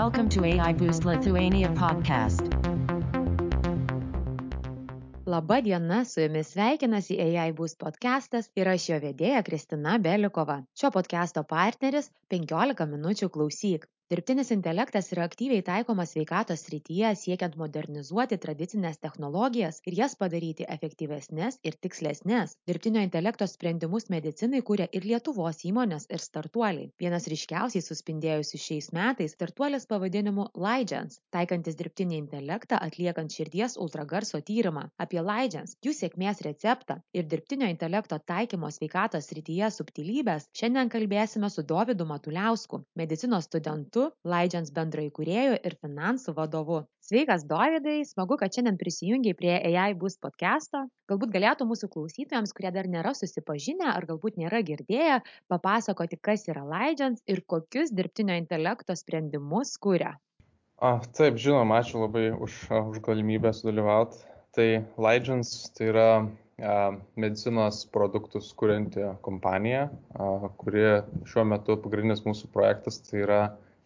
Welcome 0.00 0.28
to 0.30 0.44
AI 0.44 0.72
Boost 0.72 1.04
Lithuania 1.04 1.68
podcast. 1.68 2.40
Labą 5.26 5.62
dieną, 5.62 6.04
su 6.04 6.20
jumis 6.20 6.48
sveikinasi 6.48 7.20
AI 7.20 7.52
Boost 7.52 7.78
podcastas 7.78 8.48
ir 8.56 8.68
aš 8.72 8.86
jo 8.88 8.98
vedėja 9.02 9.42
Kristina 9.44 9.98
Belikova. 9.98 10.62
Šio 10.72 10.88
podcasto 10.94 11.42
partneris 11.44 12.08
15 12.32 12.86
minučių 12.94 13.28
klausyk. 13.28 13.84
Dirbtinis 14.10 14.48
intelektas 14.50 15.12
yra 15.14 15.22
aktyviai 15.28 15.62
taikomas 15.62 16.10
sveikatos 16.16 16.64
srityje 16.66 17.12
siekiant 17.18 17.52
modernizuoti 17.60 18.38
tradicinės 18.42 18.96
technologijas 18.98 19.76
ir 19.86 19.94
jas 20.00 20.16
padaryti 20.18 20.64
efektyvesnės 20.74 21.60
ir 21.70 21.76
tikslesnės. 21.86 22.56
Dirbtinio 22.66 23.04
intelekto 23.06 23.46
sprendimus 23.46 24.08
medicinai 24.10 24.64
kūrė 24.70 24.88
ir 24.98 25.06
Lietuvos 25.06 25.62
įmonės 25.70 26.08
ir 26.10 26.24
startuoliai. 26.24 26.88
Vienas 27.04 27.28
ryškiausiai 27.30 27.84
suspindėjusių 27.86 28.60
šiais 28.64 28.88
metais 28.98 29.36
startuolis 29.38 29.86
pavadinimu 29.92 30.48
Laidžians, 30.64 31.20
taikantis 31.30 31.78
dirbtinį 31.78 32.18
intelektą 32.24 32.82
atliekant 32.88 33.30
širdies 33.30 33.78
ultragarso 33.78 34.42
tyrimą. 34.50 34.88
Apie 35.06 35.22
Laidžians, 35.22 35.76
jų 35.86 35.94
sėkmės 36.00 36.42
receptą 36.48 36.98
ir 37.14 37.30
dirbtinio 37.30 37.70
intelekto 37.76 38.18
taikymo 38.34 38.74
sveikatos 38.74 39.30
srityje 39.30 39.70
subtilybės 39.78 40.50
šiandien 40.50 40.90
kalbėsime 40.98 41.54
su 41.54 41.62
Dovydu 41.62 42.10
Matuliausku, 42.10 42.82
medicinos 43.04 43.46
studentu 43.46 43.99
metu 44.00 44.16
Laidžians 44.24 44.70
bendraįkūrėju 44.72 45.58
ir 45.64 45.74
finansų 45.80 46.34
vadovu. 46.36 46.84
Sveikas, 47.04 47.44
Dovydai, 47.48 48.04
smagu, 48.06 48.36
kad 48.38 48.52
šiandien 48.54 48.78
prisijungiai 48.80 49.34
prie 49.36 49.52
AI 49.58 49.94
bus 49.94 50.16
podcast'o. 50.16 50.86
Galbūt 51.10 51.32
galėtų 51.34 51.66
mūsų 51.68 51.90
klausytojams, 51.92 52.52
kurie 52.56 52.70
dar 52.72 52.88
nėra 52.88 53.12
susipažinę 53.14 53.90
ar 53.92 54.06
galbūt 54.06 54.38
nėra 54.38 54.62
girdėję, 54.62 55.20
papasakoti, 55.50 56.20
kas 56.20 56.46
yra 56.48 56.64
Laidžians 56.64 57.22
ir 57.26 57.42
kokius 57.46 57.92
dirbtinio 57.92 58.36
intelekto 58.38 58.96
sprendimus 58.96 59.76
kuria. 59.76 60.16
A, 60.80 61.00
taip, 61.16 61.36
žinoma, 61.36 61.82
ačiū 61.82 62.04
labai 62.06 62.30
už, 62.32 62.60
už 62.94 63.02
galimybę 63.04 63.52
sudalyvauti. 63.52 64.22
Tai 64.56 64.68
Laidžians 64.98 65.70
tai 65.76 65.90
yra 65.92 66.10
medicinos 67.16 67.86
produktus 67.92 68.52
kurianti 68.52 69.00
kompanija, 69.24 69.88
kuri 70.60 71.00
šiuo 71.28 71.44
metu 71.48 71.76
pagrindinis 71.80 72.24
mūsų 72.26 72.50
projektas 72.52 73.00
tai 73.06 73.22
yra 73.24 73.40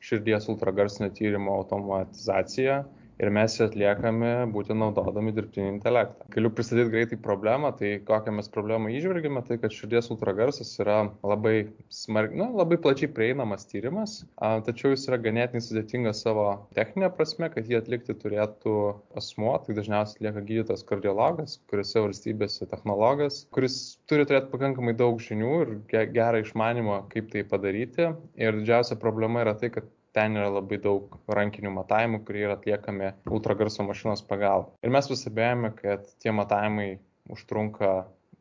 širdies 0.04 0.48
ultragarsinio 0.52 1.10
tyrimo 1.18 1.54
automatizacija 1.60 2.82
ir 3.22 3.30
mes 3.34 3.54
ją 3.58 3.68
atliekame 3.68 4.32
būtent 4.54 4.80
naudodami 4.80 5.32
dirbtinį 5.34 5.70
intelektą. 5.76 6.26
Galiu 6.34 6.50
pristatyti 6.54 6.92
greitai 6.92 7.18
problemą, 7.22 7.70
tai 7.78 7.94
kokią 8.08 8.34
mes 8.38 8.50
problemą 8.52 8.90
išvelgime, 8.92 9.42
tai 9.46 9.58
kad 9.62 9.74
širdies 9.74 10.10
ultragarsas 10.14 10.72
yra 10.82 10.98
labai, 11.22 11.54
smark, 11.94 12.34
na, 12.38 12.48
labai 12.62 12.78
plačiai 12.82 13.10
prieinamas 13.14 13.68
tyrimas, 13.70 14.16
a, 14.36 14.56
tačiau 14.66 14.94
jis 14.94 15.06
yra 15.10 15.20
ganėtinai 15.22 15.62
sudėtingas 15.64 16.24
savo 16.26 16.46
techninė 16.78 17.10
prasme, 17.14 17.50
kad 17.54 17.70
jį 17.70 17.80
atlikti 17.80 18.16
turėtų 18.18 18.76
asmuo, 19.20 19.56
tai 19.64 19.78
dažniausiai 19.78 20.18
atlieka 20.18 20.44
gydytojas 20.50 20.86
kardiologas, 20.88 21.58
kuriuose 21.70 22.04
valstybėse 22.08 22.70
technologas, 22.70 23.44
kuris 23.54 23.78
turi 24.10 24.26
turėti 24.28 24.52
pakankamai 24.52 24.96
daug 24.98 25.22
žinių 25.22 25.52
ir 25.64 25.74
gerą 26.14 26.42
išmanimą, 26.44 27.04
kaip 27.14 27.30
tai 27.32 27.44
padaryti. 27.48 28.10
Ir 28.40 28.58
didžiausia 28.60 28.98
problema 29.00 29.44
yra 29.44 29.54
tai, 29.58 29.70
kad 29.74 29.86
ten 30.14 30.38
yra 30.38 30.50
labai 30.54 30.78
daug 30.82 31.16
rankinių 31.38 31.72
matavimų, 31.74 32.22
kurie 32.26 32.44
yra 32.46 32.56
atliekami 32.58 33.12
ultragarso 33.30 33.86
mašinos 33.86 34.22
pagalba. 34.28 34.72
Ir 34.86 34.94
mes 34.94 35.10
pastebėjome, 35.10 35.74
kad 35.80 36.06
tie 36.22 36.34
matavimai 36.34 36.88
užtrunka 37.34 37.94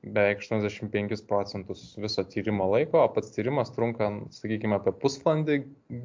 beveik 0.04 0.42
85 0.44 1.24
procentus 1.28 1.84
viso 2.00 2.24
tyrimo 2.28 2.68
laiko, 2.72 3.00
o 3.04 3.10
pats 3.14 3.32
tyrimas 3.36 3.72
trunka, 3.74 4.10
sakykime, 4.36 4.78
apie 4.78 4.94
pusvalandį 5.00 5.58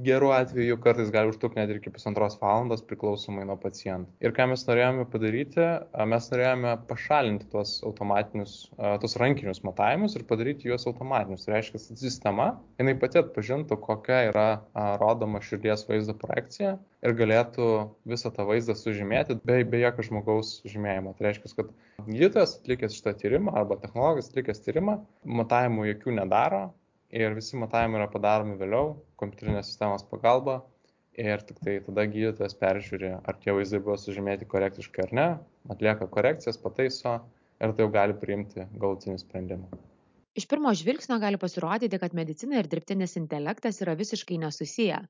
gerų 0.07 0.31
atveju, 0.37 0.79
kartais 0.85 1.11
gali 1.15 1.33
užtrukti 1.33 1.61
net 1.61 1.73
ir 1.73 1.81
iki 1.81 1.93
pusantros 1.95 2.39
valandos 2.41 2.85
priklausomai 2.87 3.47
nuo 3.49 3.59
pacientų. 3.61 4.11
Ir 4.23 4.35
ką 4.37 4.49
mes 4.53 4.65
norėjome 4.69 5.07
padaryti, 5.13 5.67
mes 6.13 6.31
norėjome 6.33 6.75
pašalinti 6.91 7.48
tuos 7.53 7.79
automatinius, 7.87 8.57
tuos 9.03 9.19
rankinius 9.20 9.64
matavimus 9.67 10.14
ir 10.19 10.27
padaryti 10.29 10.70
juos 10.70 10.87
automatinius. 10.91 11.47
Tai 11.47 11.57
reiškia, 11.57 11.83
sistema, 11.98 12.53
jinai 12.79 12.95
pati 13.01 13.23
atpažintų, 13.23 13.81
kokia 13.83 14.29
yra 14.31 14.48
rodoma 15.03 15.42
širdies 15.45 15.87
vaizdo 15.91 16.14
projekcija 16.19 16.77
ir 17.07 17.14
galėtų 17.19 17.67
visą 18.11 18.31
tą 18.35 18.47
vaizdą 18.48 18.75
sužymėti 18.79 19.39
be, 19.47 19.61
be 19.73 19.83
jokio 19.83 20.07
žmogaus 20.09 20.55
žymėjimo. 20.69 21.14
Tai 21.19 21.29
reiškia, 21.29 21.53
kad 21.61 21.70
gydytojas 22.09 22.57
atlikęs 22.59 22.97
šitą 22.98 23.14
tyrimą 23.20 23.55
arba 23.61 23.79
technologas 23.83 24.31
atlikęs 24.31 24.64
tyrimą, 24.64 24.98
matavimų 25.41 25.87
jokių 25.92 26.17
nedaro 26.19 26.64
ir 27.14 27.37
visi 27.39 27.58
matavimai 27.61 28.03
yra 28.03 28.11
padaromi 28.13 28.58
vėliau 28.61 28.97
kompiuterinės 29.20 29.70
sistemos 29.70 30.05
pagalba 30.11 30.61
ir 31.19 31.42
tik 31.47 31.61
tai 31.64 31.79
tada 31.87 32.07
gydytojas 32.07 32.55
peržiūri, 32.58 33.14
ar 33.27 33.39
tie 33.42 33.55
vaizdai 33.55 33.83
buvo 33.83 33.98
sužymėti 33.98 34.47
korektiškai 34.51 35.07
ar 35.07 35.14
ne, 35.20 35.29
atlieka 35.75 36.07
korekcijas, 36.14 36.61
pataiso 36.63 37.19
ir 37.58 37.75
tai 37.75 37.87
jau 37.87 37.92
gali 37.95 38.14
priimti 38.19 38.67
galutinį 38.79 39.19
sprendimą. 39.25 39.81
Iš 40.39 40.45
pirmo 40.47 40.71
žvilgsnio 40.81 41.17
gali 41.19 41.39
pasirodyti, 41.43 41.99
kad 41.99 42.13
medicina 42.15 42.61
ir 42.61 42.69
dirbtinis 42.71 43.17
intelektas 43.19 43.81
yra 43.83 43.97
visiškai 43.99 44.37
nesusiję. 44.45 45.01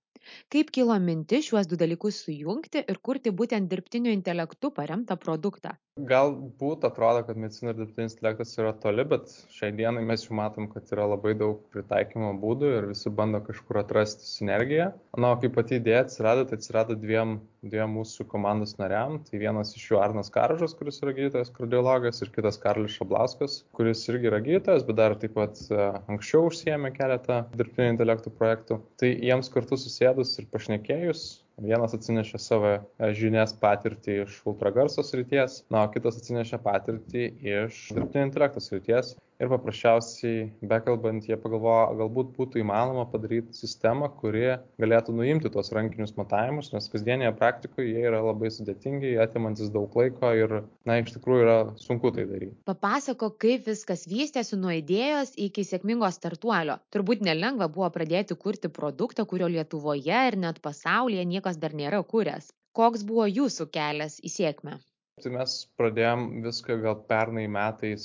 Kaip 0.53 0.71
kilo 0.77 0.94
mintis 1.05 1.47
šiuos 1.49 1.69
du 1.69 1.77
dalykus 1.81 2.22
sujungti 2.25 2.83
ir 2.93 3.00
kurti 3.09 3.33
būtent 3.43 3.69
dirbtiniu 3.72 4.15
intelektu 4.16 4.71
paremtą 4.78 5.16
produktą? 5.21 5.75
Galbūt 6.09 6.84
atrodo, 6.87 7.25
kad 7.27 7.39
medicina 7.43 7.72
ir 7.72 7.78
dirbtinis 7.81 8.15
intelektas 8.15 8.55
yra 8.61 8.71
toli, 8.83 9.05
bet 9.12 9.33
šiai 9.56 9.72
dienai 9.75 10.05
mes 10.06 10.25
jau 10.27 10.37
matom, 10.39 10.69
kad 10.71 10.93
yra 10.94 11.09
labai 11.12 11.34
daug 11.39 11.65
pritaikymo 11.75 12.31
būdų 12.43 12.71
ir 12.77 12.89
visi 12.93 13.10
bando 13.21 13.41
kažkur 13.49 13.81
atrasti 13.83 14.28
sinergiją. 14.28 14.93
Na, 15.19 15.33
o 15.34 15.41
kaip 15.43 15.56
pati 15.59 15.81
idėja 15.81 16.05
atsirado, 16.06 16.47
tai 16.47 16.60
atsirado 16.60 16.95
dviem, 17.03 17.39
dviem 17.66 17.99
mūsų 17.99 18.28
komandos 18.31 18.77
nariam. 18.78 19.19
Tai 19.27 19.43
vienas 19.43 19.75
iš 19.75 19.89
jų 19.91 20.00
Arnas 20.05 20.31
Karžas, 20.34 20.77
kuris 20.78 21.03
yra 21.03 21.16
gydytojas 21.19 21.50
kardiologas, 21.56 22.22
ir 22.22 22.31
kitas 22.37 22.60
Karlis 22.62 22.95
Šablauskas, 22.95 23.62
kuris 23.75 24.06
irgi 24.12 24.31
yra 24.31 24.43
gydytojas, 24.45 24.87
bet 24.87 25.00
dar 25.03 25.17
taip 25.22 25.34
pat 25.36 25.60
e, 25.70 25.82
anksčiau 26.12 26.48
užsiemė 26.48 26.92
keletą 26.96 27.42
dirbtinio 27.56 27.94
intelektų 27.96 28.32
projektų. 28.38 28.80
Tai 29.00 29.12
jiems 29.12 29.52
kartu 29.54 29.80
susėdus 29.80 30.38
ir 30.40 30.48
pašnekėjus, 30.54 31.28
Vienas 31.58 31.94
atsinešė 31.96 32.38
savo 32.38 32.68
e, 32.70 33.08
žinias 33.18 33.50
patirtį 33.58 34.20
iš 34.24 34.36
ultragarso 34.46 35.02
srities, 35.02 35.64
na, 35.74 35.82
o 35.82 35.88
kitas 35.90 36.20
atsinešė 36.20 36.60
patirtį 36.62 37.24
iš 37.50 37.80
dirbtinio 37.96 38.28
intelekto 38.28 38.62
srities 38.62 39.16
ir 39.38 39.50
paprasčiausiai 39.53 40.49
bekalbant 40.71 41.26
jie 41.28 41.37
pagalvojo 41.38 41.94
galbūt 42.00 42.32
būtų 42.38 42.60
įmanoma 42.62 43.04
padaryti 43.12 43.54
sistemą 43.56 44.10
kuri 44.21 44.56
galėtų 44.82 45.15
nuimti 45.15 45.53
tuos 45.54 45.71
rankinius 45.76 46.16
matavimus 46.19 46.72
nes 46.75 46.91
kasdienėje 46.93 47.34
praktikoje 47.38 47.93
jie 47.93 48.04
yra 48.10 48.22
labai 48.25 48.50
sudėtingi 48.54 49.15
atimantys 49.22 49.71
daug 49.75 49.94
laiko 50.00 50.32
ir 50.43 50.56
na 50.88 50.98
iš 51.03 51.15
tikrųjų 51.16 51.47
yra 51.47 51.59
sunku 51.84 52.12
tai 52.16 52.27
daryti 52.31 52.56
papasakok 52.69 53.38
kaip 53.47 53.71
viskas 53.71 54.06
vystėsi 54.10 54.59
nuo 54.59 54.75
idėjos 54.75 55.34
iki 55.38 55.65
sėkmingo 55.66 56.09
startuolio. 56.15 56.78
Turbūt 56.94 57.22
nelengva 57.25 57.69
buvo 57.72 57.88
pradėti 57.94 58.37
kurti 58.38 58.71
produktą 58.75 59.27
kurio 59.28 59.48
lietuvoje 59.53 60.22
ir 60.32 60.38
net 60.41 60.62
pasaulyje 60.65 61.27
niekas 61.34 61.62
dar 61.62 61.77
nėra 61.78 62.03
kūręs 62.12 62.50
koks 62.78 63.03
buvo 63.06 63.25
jūsų 63.27 63.65
kelias 63.75 64.21
į 64.22 64.31
sėkmę 64.31 64.77
Tai 65.22 65.32
mes 65.34 65.54
pradėjom 65.78 66.24
viską 66.44 66.76
gal 66.82 66.96
pernai 67.10 67.46
metais 67.50 68.04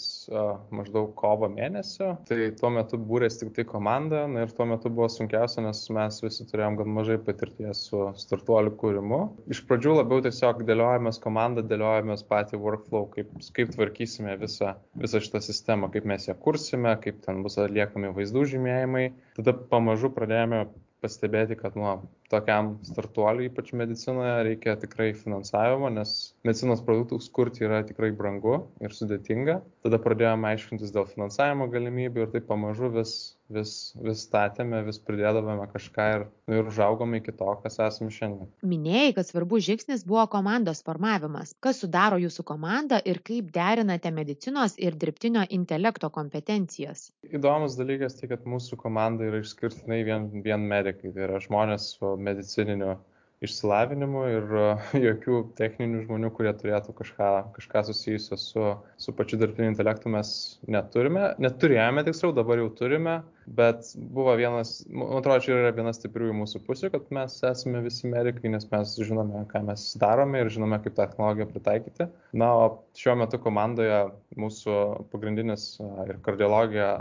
maždaug 0.74 1.12
kovo 1.20 1.50
mėnesio, 1.52 2.14
tai 2.28 2.50
tuo 2.58 2.72
metu 2.74 2.98
būrės 2.98 3.38
tik 3.42 3.52
tai 3.58 3.66
komanda 3.70 4.24
na, 4.32 4.46
ir 4.46 4.54
tuo 4.56 4.66
metu 4.70 4.90
buvo 4.94 5.10
sunkiausia, 5.12 5.62
nes 5.66 5.84
mes 5.94 6.20
visi 6.24 6.48
turėjom 6.50 6.80
gan 6.80 6.94
mažai 6.96 7.20
patirties 7.22 7.86
su 7.90 8.06
startuolių 8.24 8.74
kūrimu. 8.82 9.22
Iš 9.54 9.64
pradžių 9.70 9.98
labiau 10.00 10.24
tiesiog 10.26 10.64
dėliojamės 10.68 11.22
komandą, 11.24 11.66
dėliojamės 11.70 12.26
patį 12.30 12.62
workflow, 12.64 13.10
kaip, 13.14 13.34
kaip 13.58 13.74
tvarkysime 13.76 14.38
visą, 14.42 14.74
visą 15.00 15.22
šitą 15.24 15.44
sistemą, 15.46 15.92
kaip 15.94 16.08
mes 16.10 16.30
ją 16.30 16.38
kursime, 16.40 16.96
kaip 17.04 17.22
ten 17.26 17.44
bus 17.46 17.60
atliekami 17.62 18.14
vaizdų 18.18 18.48
žymėjimai. 18.56 19.06
Tada 19.38 19.56
pamažu 19.74 20.12
pradėjome 20.14 20.66
pastebėti, 21.04 21.58
kad 21.60 21.76
nuo 21.80 21.94
tokiam 22.32 22.74
startuoliui, 22.88 23.50
ypač 23.52 23.74
medicinoje, 23.78 24.34
reikia 24.48 24.76
tikrai 24.82 25.12
finansavimo, 25.18 25.92
nes 25.94 26.16
medicinos 26.48 26.84
produktus 26.88 27.30
kurti 27.36 27.68
yra 27.68 27.84
tikrai 27.88 28.14
brangu 28.16 28.62
ir 28.84 28.96
sudėtinga. 28.96 29.60
Tada 29.86 30.00
pradėjome 30.02 30.54
aiškintis 30.54 30.96
dėl 30.96 31.10
finansavimo 31.12 31.70
galimybių 31.74 32.26
ir 32.26 32.34
taip 32.38 32.48
pamažu 32.50 32.90
vis 32.96 33.14
vis, 33.54 33.74
vis 34.04 34.24
statėme, 34.28 34.82
vis 34.88 35.00
pridėdavome 35.04 35.68
kažką 35.72 36.08
ir, 36.16 36.26
nu, 36.50 36.58
ir 36.60 36.72
užaugome 36.72 37.20
iki 37.22 37.34
to, 37.40 37.50
kas 37.64 37.80
esame 37.86 38.14
šiandien. 38.14 38.50
Minėjai, 38.74 39.14
kad 39.18 39.30
svarbus 39.30 39.66
žingsnis 39.68 40.06
buvo 40.10 40.26
komandos 40.34 40.84
formavimas. 40.88 41.54
Kas 41.64 41.82
sudaro 41.84 42.20
jūsų 42.22 42.46
komandą 42.50 43.00
ir 43.10 43.22
kaip 43.26 43.54
derinate 43.56 44.12
medicinos 44.16 44.78
ir 44.82 44.98
dirbtinio 45.00 45.46
intelekto 45.58 46.10
kompetencijas? 46.14 47.10
Įdomus 47.30 47.78
dalykas 47.80 48.20
tai, 48.20 48.32
kad 48.34 48.46
mūsų 48.50 48.80
komanda 48.82 49.30
yra 49.30 49.44
išskirtinai 49.44 50.04
vien, 50.08 50.30
vien 50.46 50.68
medikai, 50.70 51.14
tai 51.14 51.28
yra 51.30 51.42
žmonės 51.44 51.94
su 51.98 52.16
medicininiu 52.20 52.98
išsilavinimu 53.44 54.24
ir 54.32 54.56
jokių 55.08 55.40
techninių 55.58 56.04
žmonių, 56.06 56.32
kurie 56.36 56.54
turėtų 56.58 56.96
kažką, 56.98 57.30
kažką 57.58 57.84
susijusio 57.90 58.40
su, 58.40 58.66
su 59.02 59.16
pačiu 59.18 59.40
dirbtiniu 59.42 59.74
intelektu 59.74 60.12
mes 60.14 60.34
neturime. 60.72 61.32
Neturėjome 61.44 62.06
tiksliau, 62.08 62.34
dabar 62.36 62.62
jau 62.62 62.70
turime, 62.78 63.18
bet 63.60 63.92
buvo 64.16 64.36
vienas, 64.40 64.76
man 64.90 65.18
atrodo, 65.20 65.44
čia 65.46 65.58
yra 65.58 65.74
vienas 65.76 66.00
stipriųjų 66.00 66.38
mūsų 66.44 66.64
pusių, 66.68 66.92
kad 66.94 67.12
mes 67.16 67.40
esame 67.50 67.84
visi 67.86 68.10
medikai, 68.12 68.52
nes 68.54 68.68
mes 68.72 68.96
žinome, 69.04 69.44
ką 69.52 69.66
mes 69.68 69.90
darome 70.02 70.44
ir 70.44 70.52
žinome, 70.54 70.80
kaip 70.84 70.96
tą 70.96 71.08
technologiją 71.10 71.50
pritaikyti. 71.52 72.10
Na, 72.40 72.54
o 72.56 72.70
šiuo 72.98 73.18
metu 73.24 73.42
komandoje 73.44 74.06
mūsų 74.40 74.80
pagrindinis 75.12 75.76
ir 76.08 76.18
kardiologija 76.26 76.94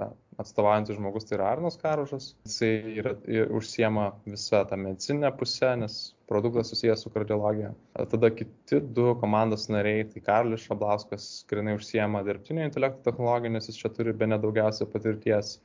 atstovaujantis 0.42 0.98
žmogus 0.98 1.26
tai 1.28 1.38
yra 1.38 1.48
Arnas 1.54 1.78
Karušas. 1.80 2.32
Jisai 2.46 2.96
yra, 3.00 3.14
užsiema 3.54 4.10
visą 4.26 4.62
tą 4.68 4.78
medicinę 4.80 5.30
pusę, 5.38 5.72
nes 5.80 5.98
produktas 6.30 6.72
susijęs 6.72 7.04
su 7.04 7.12
kardiologija. 7.14 7.72
Tada 8.12 8.30
kiti 8.34 8.80
du 8.96 9.12
komandos 9.20 9.68
nariai, 9.72 10.06
tai 10.12 10.22
Karlis 10.24 10.64
Šablauskas, 10.68 11.28
grinai 11.50 11.76
užsiema 11.78 12.22
dirbtinio 12.26 12.64
intelekto 12.68 13.04
technologiją, 13.10 13.56
nes 13.56 13.68
jis 13.70 13.80
čia 13.82 13.92
turi 13.96 14.14
be 14.16 14.28
nedaugiausia 14.30 14.88
patirties. 14.92 15.58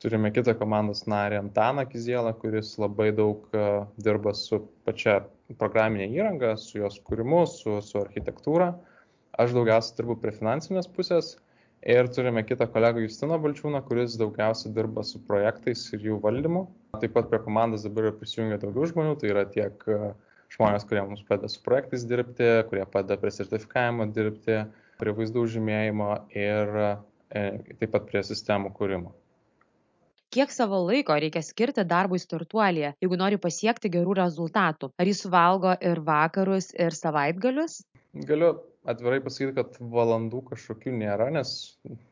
Turime 0.00 0.30
kitą 0.32 0.54
komandos 0.56 1.02
narį 1.12 1.36
Antaną 1.42 1.84
Kizielą, 1.88 2.32
kuris 2.40 2.72
labai 2.80 3.10
daug 3.12 3.42
uh, 3.52 3.82
dirba 4.00 4.32
su 4.36 4.62
pačia 4.88 5.18
programinė 5.60 6.06
įranga, 6.14 6.54
su 6.56 6.78
jos 6.80 6.96
kūrimu, 7.04 7.42
su, 7.50 7.76
su 7.84 8.00
architektūra. 8.00 8.70
Aš 9.40 9.52
daugiausiai 9.56 9.98
dirbu 9.98 10.16
prie 10.22 10.32
finansinės 10.36 10.88
pusės 10.96 11.34
Ir 11.82 12.08
turime 12.12 12.42
kitą 12.44 12.66
kolegą 12.68 13.00
Justiną 13.00 13.38
Balčiūną, 13.40 13.80
kuris 13.88 14.18
daugiausiai 14.20 14.72
dirba 14.76 15.00
su 15.06 15.20
projektais 15.24 15.86
ir 15.96 16.02
jų 16.04 16.18
valdymu. 16.20 16.66
Taip 17.00 17.14
pat 17.14 17.30
prie 17.30 17.40
komandos 17.40 17.86
dabar 17.86 18.10
prisijungia 18.18 18.58
daugiau 18.60 18.88
žmonių, 18.90 19.14
tai 19.22 19.30
yra 19.32 19.46
tiek 19.48 19.86
e, 19.88 20.10
žmonės, 20.52 20.84
kurie 20.90 21.06
mums 21.06 21.24
padeda 21.24 21.48
su 21.48 21.62
projektais 21.64 22.04
dirbti, 22.10 22.50
kurie 22.68 22.84
padeda 22.84 23.16
prie 23.22 23.32
sertifikavimo 23.32 24.10
dirbti, 24.12 24.60
prie 25.00 25.16
vaizdų 25.16 25.46
žymėjimo 25.56 26.10
ir 26.36 26.76
e, 26.84 26.92
taip 27.72 27.88
pat 27.96 28.10
prie 28.12 28.26
sistemų 28.28 28.74
kūrimo. 28.76 29.14
Kiek 30.30 30.52
savo 30.52 30.82
laiko 30.84 31.16
reikia 31.16 31.40
skirti 31.42 31.82
darbui 31.88 32.20
startuolėje, 32.20 32.92
jeigu 33.00 33.16
nori 33.18 33.40
pasiekti 33.40 33.88
gerų 33.90 34.20
rezultatų? 34.20 34.92
Ar 35.00 35.08
jis 35.08 35.24
suvalgo 35.24 35.72
ir 35.80 36.04
vakarus, 36.06 36.74
ir 36.76 36.94
savaitgalius? 36.94 37.80
Galiu 38.28 38.58
atvirai 38.88 39.20
pasakyti, 39.24 39.54
kad 39.58 39.76
valandų 39.92 40.42
kažkokių 40.50 40.92
nėra, 41.02 41.28
nes 41.34 41.52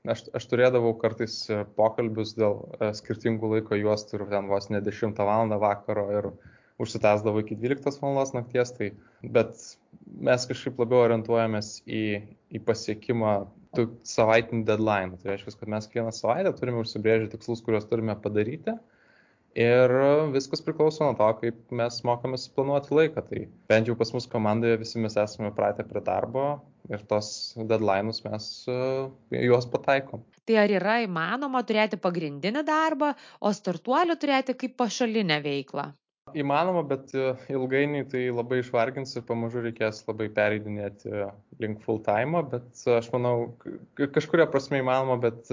aš, 0.09 0.26
aš 0.37 0.47
turėdavau 0.50 0.93
kartais 1.00 1.41
e, 1.49 1.62
pokalbius 1.79 2.35
dėl 2.37 2.61
e, 2.76 2.91
skirtingų 2.99 3.55
laiko 3.55 3.79
juostų 3.79 4.19
ir 4.19 4.25
ten 4.32 4.50
vos 4.53 4.69
ne 4.73 4.82
10 4.85 5.23
val. 5.29 5.55
vakaro 5.62 6.06
ir 6.19 6.31
užsitęsdavo 6.82 7.43
iki 7.44 7.56
12 7.59 8.03
val. 8.03 8.20
nakties, 8.37 8.75
tai, 8.76 8.91
bet 9.23 9.56
mes 10.29 10.44
kažkaip 10.50 10.79
labiau 10.81 11.06
orientuojamės 11.06 11.73
į, 11.87 12.05
į 12.53 12.62
pasiekimą 12.69 13.32
tų 13.76 13.88
savaitinių 14.09 14.65
deadline. 14.69 15.17
Tai 15.20 15.32
reiškia, 15.32 15.56
kad 15.61 15.73
mes 15.73 15.88
kiekvieną 15.88 16.12
savaitę 16.17 16.53
turime 16.56 16.85
užsibrėžę 16.85 17.32
tikslus, 17.32 17.65
kuriuos 17.65 17.88
turime 17.88 18.17
padaryti 18.20 18.76
Ir 19.56 19.93
viskas 20.35 20.61
priklauso 20.62 21.06
nuo 21.06 21.15
to, 21.19 21.29
kaip 21.41 21.73
mes 21.75 22.00
mokomės 22.06 22.47
planuoti 22.55 22.93
laiką. 22.95 23.25
Tai 23.31 23.45
bent 23.71 23.89
jau 23.89 23.97
pas 23.99 24.12
mus 24.15 24.29
komandoje 24.31 24.79
visi 24.79 25.00
mes 25.03 25.17
esame 25.19 25.50
pratę 25.56 25.87
prie 25.89 26.03
darbo 26.05 26.49
ir 26.93 27.03
tos 27.11 27.55
deadline'us 27.59 28.23
mes 28.27 28.50
uh, 28.71 29.09
juos 29.35 29.67
pataikom. 29.73 30.23
Tai 30.49 30.61
ar 30.62 30.73
yra 30.73 30.99
įmanoma 31.05 31.65
turėti 31.69 31.99
pagrindinį 32.00 32.62
darbą, 32.65 33.15
o 33.41 33.53
startuolių 33.53 34.17
turėti 34.21 34.55
kaip 34.56 34.79
pašalinę 34.81 35.41
veiklą? 35.45 35.91
Įmanoma, 36.37 36.83
bet 36.85 37.12
e, 37.17 37.31
ilgainiui 37.53 38.03
tai 38.12 38.27
labai 38.29 38.59
išvargins 38.61 39.15
ir 39.17 39.25
pamažu 39.29 39.62
reikės 39.65 40.03
labai 40.05 40.27
pereidinėti 40.37 41.12
link 41.62 41.81
full 41.85 42.03
time, 42.05 42.43
bet 42.53 42.83
aš 42.99 43.09
manau, 43.15 43.55
kažkuria 43.97 44.44
prasme 44.53 44.83
įmanoma, 44.83 45.17
bet 45.23 45.49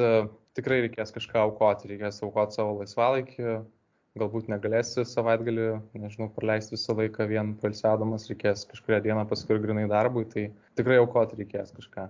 tikrai 0.60 0.82
reikės 0.86 1.16
kažką 1.16 1.46
aukoti, 1.46 1.94
reikės 1.94 2.20
aukoti 2.28 2.60
savo 2.60 2.76
laisvalaikį, 2.82 3.56
galbūt 4.20 4.50
negalėsi 4.52 5.04
savaitgalį, 5.12 5.64
nežinau, 6.00 6.30
praleisti 6.36 6.78
visą 6.78 6.96
laiką 7.00 7.26
vien 7.32 7.56
palsiadamas, 7.64 8.30
reikės 8.32 8.68
kažkuria 8.70 9.02
diena 9.08 9.26
paskui 9.32 9.58
grinai 9.64 9.90
darbui, 9.92 10.24
tai 10.36 10.46
tikrai 10.80 11.02
aukoti 11.02 11.42
reikės 11.42 11.74
kažką. 11.76 12.06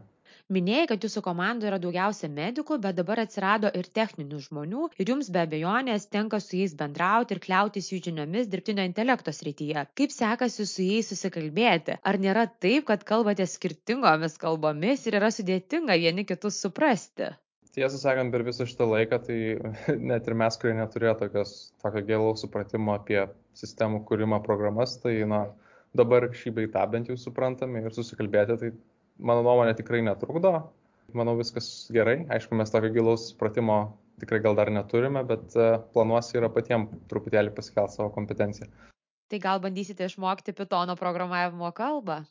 Minėjai, 0.55 0.85
kad 0.91 1.05
jūsų 1.05 1.21
komandoje 1.25 1.69
yra 1.71 1.77
daugiausia 1.81 2.27
medikų, 2.33 2.75
bet 2.81 2.97
dabar 2.99 3.21
atsirado 3.23 3.71
ir 3.79 3.87
techninių 3.99 4.41
žmonių 4.43 4.89
ir 5.01 5.11
jums 5.11 5.31
be 5.33 5.41
abejonės 5.41 6.05
tenka 6.15 6.39
su 6.45 6.59
jais 6.59 6.75
bendrauti 6.81 7.33
ir 7.33 7.41
kliautis 7.45 7.89
jų 7.89 7.99
žiniomis 8.07 8.51
dirbtinio 8.51 8.85
intelekto 8.89 9.33
srityje. 9.33 9.87
Kaip 10.01 10.13
sekasi 10.13 10.67
su 10.69 10.85
jais 10.85 11.09
susikalbėti? 11.13 11.97
Ar 12.11 12.21
nėra 12.27 12.45
taip, 12.65 12.85
kad 12.91 13.07
kalbate 13.09 13.49
skirtingomis 13.49 14.37
kalbomis 14.45 15.07
ir 15.09 15.17
yra 15.21 15.33
sudėtinga 15.33 15.97
vieni 16.05 16.29
kitus 16.29 16.61
suprasti? 16.67 17.33
Tiesą 17.75 17.99
sakant, 17.99 18.31
per 18.33 18.43
visą 18.47 18.65
šitą 18.67 18.87
laiką, 18.89 19.19
tai 19.27 19.37
net 20.11 20.27
ir 20.29 20.37
mes, 20.39 20.57
kurie 20.61 20.75
neturėjo 20.77 21.15
tokios, 21.25 21.53
tokio 21.83 22.03
gilaus 22.07 22.43
supratimo 22.45 22.95
apie 22.95 23.25
sistemų 23.57 24.03
kūrimą 24.07 24.41
programas, 24.45 24.97
tai 25.03 25.17
na, 25.29 25.45
dabar 25.97 26.29
šį 26.35 26.55
bei 26.55 26.71
tą 26.71 26.85
bent 26.91 27.11
jau 27.11 27.17
suprantame 27.19 27.83
ir 27.83 27.95
susikalbėti, 27.95 28.57
tai 28.61 28.71
mano 29.19 29.45
nuomonė 29.45 29.75
tikrai 29.79 30.03
netrukdo. 30.05 30.55
Manau, 31.15 31.35
viskas 31.37 31.67
gerai. 31.93 32.23
Aišku, 32.33 32.57
mes 32.57 32.71
tokio 32.73 32.89
gilaus 32.95 33.29
supratimo 33.29 33.77
tikrai 34.19 34.39
gal 34.43 34.57
dar 34.57 34.71
neturime, 34.73 35.21
bet 35.27 35.53
e, 35.53 35.67
planuosi 35.93 36.39
yra 36.39 36.49
patiems 36.51 36.89
truputėlį 37.11 37.53
pasikelti 37.55 37.99
savo 37.99 38.09
kompetenciją. 38.15 38.71
Tai 39.29 39.39
gal 39.43 39.61
bandysite 39.61 40.07
išmokti 40.09 40.55
Pytono 40.57 40.97
programavimo 40.97 41.69
kalbą? 41.77 42.23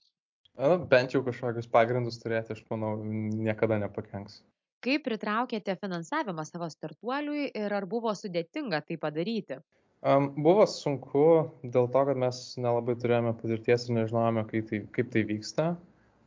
Na, 0.59 0.75
bent 0.91 1.15
jau 1.15 1.23
kažkokius 1.27 1.71
pagrindus 1.71 2.19
turėti, 2.23 2.57
aš 2.57 2.67
manau, 2.71 2.97
niekada 3.05 3.79
nepakenks 3.83 4.41
kaip 4.85 5.07
pritraukėte 5.07 5.77
finansavimą 5.81 6.45
savo 6.49 6.69
startuoliui 6.73 7.49
ir 7.57 7.73
ar 7.79 7.87
buvo 7.89 8.13
sudėtinga 8.19 8.83
tai 8.89 8.99
padaryti? 9.01 9.59
Um, 10.05 10.29
buvo 10.37 10.67
sunku 10.69 11.25
dėl 11.63 11.89
to, 11.89 12.03
kad 12.11 12.21
mes 12.21 12.41
nelabai 12.61 12.97
turėjome 13.01 13.33
patirties 13.39 13.89
ir 13.89 13.99
nežinojome, 14.03 14.45
kaip 14.51 14.69
tai, 14.69 14.83
kaip 14.97 15.11
tai 15.15 15.25
vyksta. 15.31 15.69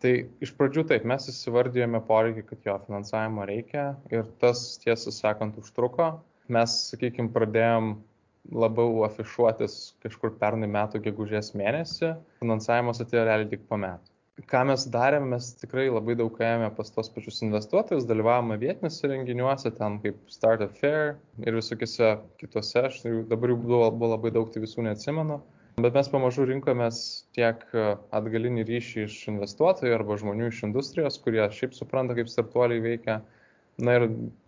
Tai 0.02 0.14
iš 0.46 0.54
pradžių 0.58 0.84
taip, 0.90 1.06
mes 1.10 1.30
įsivardėjome 1.30 2.02
poreikį, 2.10 2.44
kad 2.50 2.66
jo 2.66 2.76
finansavimo 2.86 3.46
reikia 3.50 3.86
ir 4.14 4.26
tas, 4.42 4.66
tiesą 4.82 5.14
sakant, 5.14 5.58
užtruko. 5.62 6.12
Mes, 6.54 6.74
sakykime, 6.92 7.30
pradėjom 7.34 7.96
labiau 8.66 9.02
afišuotis 9.08 9.80
kažkur 10.06 10.38
pernai 10.42 10.70
metų 10.72 11.02
gegužės 11.10 11.54
mėnesį, 11.58 12.14
finansavimas 12.42 13.02
atėjo 13.04 13.26
realiai 13.28 13.50
tik 13.54 13.66
po 13.70 13.78
metų 13.82 14.17
ką 14.46 14.64
mes 14.70 14.86
darėme, 14.94 15.32
mes 15.34 15.50
tikrai 15.58 15.88
labai 15.90 16.14
daug 16.20 16.36
ėjome 16.38 16.70
pas 16.78 16.92
tos 16.94 17.10
pačius 17.14 17.42
investuotojus, 17.42 18.06
dalyvavome 18.10 18.60
vietiniuose 18.62 19.10
renginiuose, 19.10 19.72
ten 19.80 19.98
kaip 20.04 20.20
Startup 20.30 20.74
Fair 20.78 21.16
ir 21.42 21.58
visokiuose 21.58 22.12
kituose, 22.42 22.84
aš 22.90 23.00
tai 23.04 23.14
dabar 23.32 23.54
jų 23.54 23.58
buvo, 23.64 23.88
buvo 23.92 24.12
labai 24.14 24.34
daug, 24.36 24.52
tai 24.54 24.62
visų 24.62 24.86
neatsimenu. 24.86 25.40
Bet 25.82 25.98
mes 25.98 26.10
pamažu 26.10 26.46
rinkomės 26.50 27.00
tiek 27.38 27.66
atgalinį 28.18 28.66
ryšį 28.66 29.04
iš 29.06 29.18
investuotojų 29.34 29.98
arba 29.98 30.18
žmonių 30.22 30.52
iš 30.52 30.64
industrijos, 30.70 31.20
kurie 31.22 31.44
šiaip 31.54 31.76
supranta, 31.78 32.18
kaip 32.18 32.30
startuoliai 32.34 32.82
veikia. 32.82 33.20
Na 33.78 33.94
ir 34.00 34.08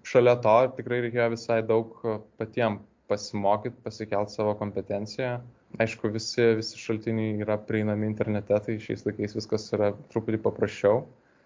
šalia 0.10 0.34
to 0.42 0.56
tikrai 0.78 1.04
reikėjo 1.06 1.28
visai 1.36 1.60
daug 1.62 1.94
patiems 2.42 2.82
pasimokyti, 3.10 3.78
pasikelti 3.86 4.38
savo 4.38 4.56
kompetenciją 4.58 5.38
Aišku, 5.78 6.10
visi, 6.10 6.42
visi 6.58 6.80
šaltiniai 6.82 7.38
yra 7.44 7.60
prieinami 7.62 8.08
internete, 8.10 8.58
tai 8.66 8.78
šiais 8.82 9.06
laikais 9.06 9.36
viskas 9.38 9.68
yra 9.76 9.92
truputį 10.10 10.40
paprasčiau. 10.42 11.04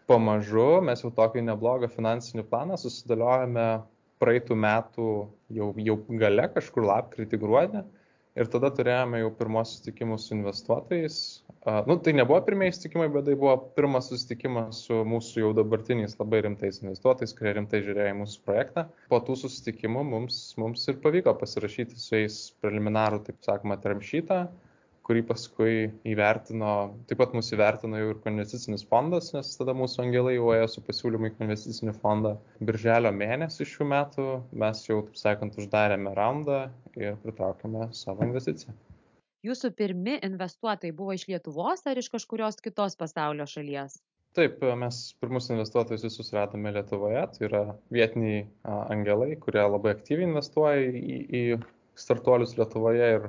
Pamažu 0.07 0.79
mes 0.83 1.03
jau 1.03 1.11
tokį 1.15 1.43
neblogą 1.47 1.89
finansinį 1.91 2.45
planą 2.47 2.77
susidėliojame 2.79 3.67
praeitų 4.23 4.55
metų 4.55 5.09
jau, 5.57 5.67
jau 5.75 5.97
gale, 6.23 6.47
kažkur 6.55 6.87
lapkritį 6.87 7.39
gruodį. 7.41 7.83
Ir 8.33 8.47
tada 8.49 8.71
turėjome 8.73 9.19
jau 9.21 9.29
pirmos 9.37 9.71
susitikimus 9.75 10.23
su 10.25 10.33
investuotojais. 10.33 11.17
Uh, 11.63 11.83
nu, 11.85 11.99
tai 12.01 12.15
nebuvo 12.17 12.39
pirmieji 12.47 12.73
susitikimai, 12.73 13.05
bet 13.13 13.27
tai 13.27 13.35
buvo 13.37 13.53
pirmas 13.77 14.09
susitikimas 14.09 14.79
su 14.87 14.97
mūsų 15.05 15.43
jau 15.43 15.51
dabartiniais 15.59 16.17
labai 16.17 16.41
rimtais 16.47 16.81
investuotojais, 16.81 17.35
kurie 17.37 17.53
rimtai 17.59 17.83
žiūrėjo 17.85 18.15
į 18.15 18.17
mūsų 18.23 18.41
projektą. 18.47 18.87
Po 19.13 19.21
tų 19.27 19.37
susitikimų 19.43 20.01
mums, 20.09 20.39
mums 20.57 20.89
ir 20.89 20.97
pavyko 21.05 21.35
pasirašyti 21.43 22.01
su 22.01 22.17
jais 22.17 22.39
preliminarų, 22.65 23.21
taip 23.29 23.37
sakoma, 23.45 23.77
termšytą, 23.85 24.41
kurį 25.03 25.23
paskui 25.27 25.73
įvertino, 26.07 26.73
taip 27.09 27.19
pat 27.19 27.33
mūsų 27.35 27.57
įvertino 27.57 27.99
jau 27.99 28.13
ir 28.13 28.29
investicinis 28.31 28.85
fondas, 28.87 29.33
nes 29.35 29.51
tada 29.59 29.75
mūsų 29.75 30.05
angelai 30.05 30.37
jau 30.37 30.53
ėjo 30.55 30.69
su 30.71 30.83
pasiūlymu 30.85 31.29
į 31.29 31.33
investicinį 31.43 31.95
fondą. 31.99 32.37
Birželio 32.63 33.11
mėnesį 33.15 33.67
šių 33.73 33.89
metų 33.91 34.29
mes 34.63 34.85
jau, 34.87 35.01
taip 35.09 35.19
sakant, 35.19 35.59
uždarėme 35.59 36.15
raundą 36.15 36.63
ir 36.99 37.19
pritraukėme 37.25 37.89
savo 37.97 38.23
investiciją. 38.29 38.75
Jūsų 39.43 39.73
pirmi 39.75 40.15
investuotojai 40.23 40.95
buvo 40.95 41.17
iš 41.17 41.27
Lietuvos 41.27 41.83
ar 41.89 41.99
iš 41.99 42.07
kažkurios 42.13 42.61
kitos 42.63 42.95
pasaulio 42.95 43.43
šalies? 43.49 43.99
Taip, 44.33 44.63
mes 44.79 44.99
pirmus 45.21 45.51
investuotojus 45.51 46.07
visus 46.07 46.31
radome 46.33 46.71
Lietuvoje, 46.73 47.25
tai 47.35 47.43
yra 47.49 47.63
vietiniai 47.93 48.47
angelai, 48.63 49.35
kurie 49.43 49.61
labai 49.61 49.91
aktyviai 49.93 50.29
investuoja 50.29 50.87
į, 50.87 51.17
į 51.27 51.41
startuolius 51.99 52.55
Lietuvoje 52.57 53.09
ir 53.17 53.27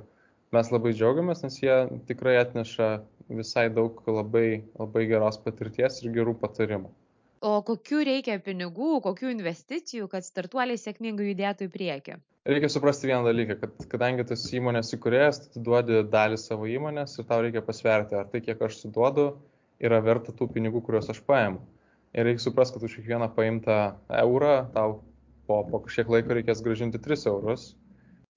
mes 0.54 0.70
labai 0.72 0.92
džiaugiamės, 0.94 1.42
nes 1.44 1.56
jie 1.62 1.76
tikrai 2.08 2.36
atneša 2.40 2.90
visai 3.38 3.68
daug 3.72 3.98
labai, 4.08 4.64
labai 4.78 5.06
geros 5.10 5.40
patirties 5.44 6.02
ir 6.02 6.12
gerų 6.14 6.36
patarimų. 6.42 6.90
O 7.44 7.58
kokiu 7.66 8.00
reikia 8.08 8.38
pinigų, 8.40 9.02
kokiu 9.04 9.28
investicijų, 9.28 10.06
kad 10.12 10.24
startuoliai 10.24 10.80
sėkmingai 10.80 11.26
judėtų 11.32 11.68
į 11.68 11.72
priekį? 11.74 12.16
Reikia 12.48 12.68
suprasti 12.72 13.08
vieną 13.08 13.24
dalyką, 13.26 13.56
kad 13.60 13.86
kadangi 13.92 14.24
tas 14.28 14.44
įmonės 14.52 14.92
įkūrėjas, 14.96 15.40
tu 15.52 15.62
duodi 15.64 16.02
dalį 16.12 16.38
savo 16.40 16.68
įmonės 16.68 17.18
ir 17.18 17.28
tau 17.28 17.42
reikia 17.44 17.64
pasverti, 17.64 18.16
ar 18.20 18.28
tai, 18.32 18.40
kiek 18.44 18.60
aš 18.64 18.78
suduodu, 18.82 19.30
yra 19.80 20.00
verta 20.04 20.32
tų 20.36 20.48
pinigų, 20.56 20.82
kuriuos 20.84 21.08
aš 21.12 21.20
paimu. 21.28 21.62
Ir 22.16 22.28
reikia 22.28 22.46
suprasti, 22.46 22.78
kad 22.78 22.88
už 22.88 22.98
kiekvieną 23.00 23.30
paimtą 23.36 23.78
eurą 24.22 24.56
tau 24.76 24.98
po, 25.48 25.62
po 25.68 25.80
kažkiek 25.84 26.12
laiko 26.16 26.36
reikės 26.36 26.62
gražinti 26.64 27.00
3 27.02 27.26
eurus 27.32 27.72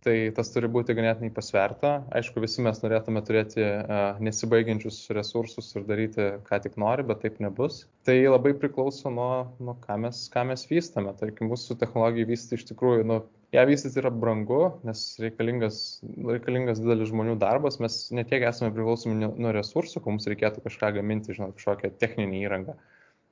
tai 0.07 0.15
tas 0.35 0.49
turi 0.53 0.69
būti 0.71 0.95
ganėtinai 0.95 1.29
pasverta. 1.35 1.91
Aišku, 2.15 2.39
visi 2.43 2.63
mes 2.63 2.79
norėtume 2.83 3.21
turėti 3.27 3.63
uh, 3.63 4.19
nesibaigiančius 4.23 5.01
resursus 5.17 5.73
ir 5.75 5.87
daryti, 5.89 6.29
ką 6.47 6.61
tik 6.63 6.77
nori, 6.79 7.05
bet 7.07 7.25
taip 7.25 7.41
nebus. 7.43 7.83
Tai 8.07 8.15
labai 8.29 8.53
priklauso 8.57 9.11
nuo, 9.13 9.31
nuo 9.59 9.75
ką, 9.83 9.99
mes, 10.05 10.23
ką 10.33 10.45
mes 10.51 10.63
vystame. 10.71 11.11
Tarkim, 11.19 11.51
mūsų 11.51 11.75
technologija 11.81 12.29
vystyti 12.29 12.61
iš 12.61 12.67
tikrųjų, 12.71 13.07
nu, 13.11 13.19
ją 13.55 13.63
vystyti 13.67 13.99
yra 13.99 14.11
brangu, 14.13 14.61
nes 14.87 15.05
reikalingas, 15.23 15.81
reikalingas 16.31 16.79
didelis 16.83 17.11
žmonių 17.11 17.35
darbas. 17.43 17.81
Mes 17.83 18.05
netiek 18.15 18.47
esame 18.47 18.71
priklausomi 18.75 19.19
nuo 19.27 19.55
resursų, 19.55 19.99
kad 19.99 20.13
mums 20.15 20.29
reikėtų 20.31 20.63
kažką 20.69 20.95
gaminti, 21.01 21.35
žinot, 21.35 21.57
kažkokią 21.59 21.91
techninį 21.99 22.45
įrangą 22.47 22.79